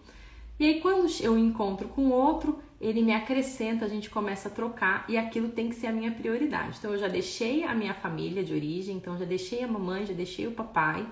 e 0.58 0.66
aí 0.66 0.80
quando 0.80 1.08
eu 1.20 1.36
encontro 1.36 1.88
com 1.88 2.06
o 2.06 2.12
outro, 2.12 2.60
ele 2.80 3.02
me 3.02 3.12
acrescenta, 3.12 3.84
a 3.84 3.88
gente 3.88 4.10
começa 4.10 4.48
a 4.48 4.50
trocar 4.50 5.04
e 5.08 5.16
aquilo 5.16 5.48
tem 5.48 5.68
que 5.68 5.74
ser 5.74 5.86
a 5.86 5.92
minha 5.92 6.10
prioridade. 6.10 6.78
Então 6.78 6.92
eu 6.92 6.98
já 6.98 7.08
deixei 7.08 7.64
a 7.64 7.74
minha 7.74 7.94
família 7.94 8.42
de 8.42 8.52
origem, 8.52 8.96
então 8.96 9.16
já 9.18 9.24
deixei 9.24 9.62
a 9.62 9.68
mamãe, 9.68 10.06
já 10.06 10.14
deixei 10.14 10.46
o 10.46 10.52
papai 10.52 11.06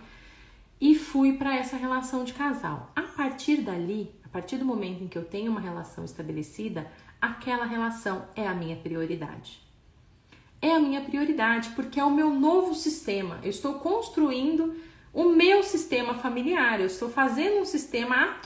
e 0.81 0.94
fui 0.94 1.35
para 1.35 1.57
essa 1.57 1.76
relação 1.76 2.24
de 2.24 2.33
casal. 2.33 2.90
A 2.96 3.03
partir 3.03 3.59
dali, 3.59 4.12
a 4.24 4.29
partir 4.29 4.57
do 4.57 4.64
momento 4.64 5.05
em 5.05 5.09
que 5.09 5.18
eu 5.18 5.24
tenho 5.24 5.50
uma 5.50 5.61
relação 5.61 6.05
estabelecida, 6.05 6.90
aquela 7.20 7.64
relação 7.64 8.24
é 8.35 8.46
a 8.46 8.55
minha 8.55 8.76
prioridade. 8.76 9.69
É 10.62 10.75
a 10.75 10.81
minha 10.81 11.01
prioridade 11.01 11.70
porque 11.70 11.99
é 11.99 12.05
o 12.05 12.11
meu 12.11 12.31
novo 12.31 12.75
sistema. 12.75 13.38
Eu 13.42 13.51
estou 13.51 13.75
construindo 13.75 14.75
o 15.12 15.25
meu 15.25 15.62
sistema 15.62 16.14
familiar, 16.14 16.81
eu 16.81 16.87
estou 16.87 17.09
fazendo 17.09 17.61
um 17.61 17.64
sistema 17.64 18.16
atual 18.25 18.40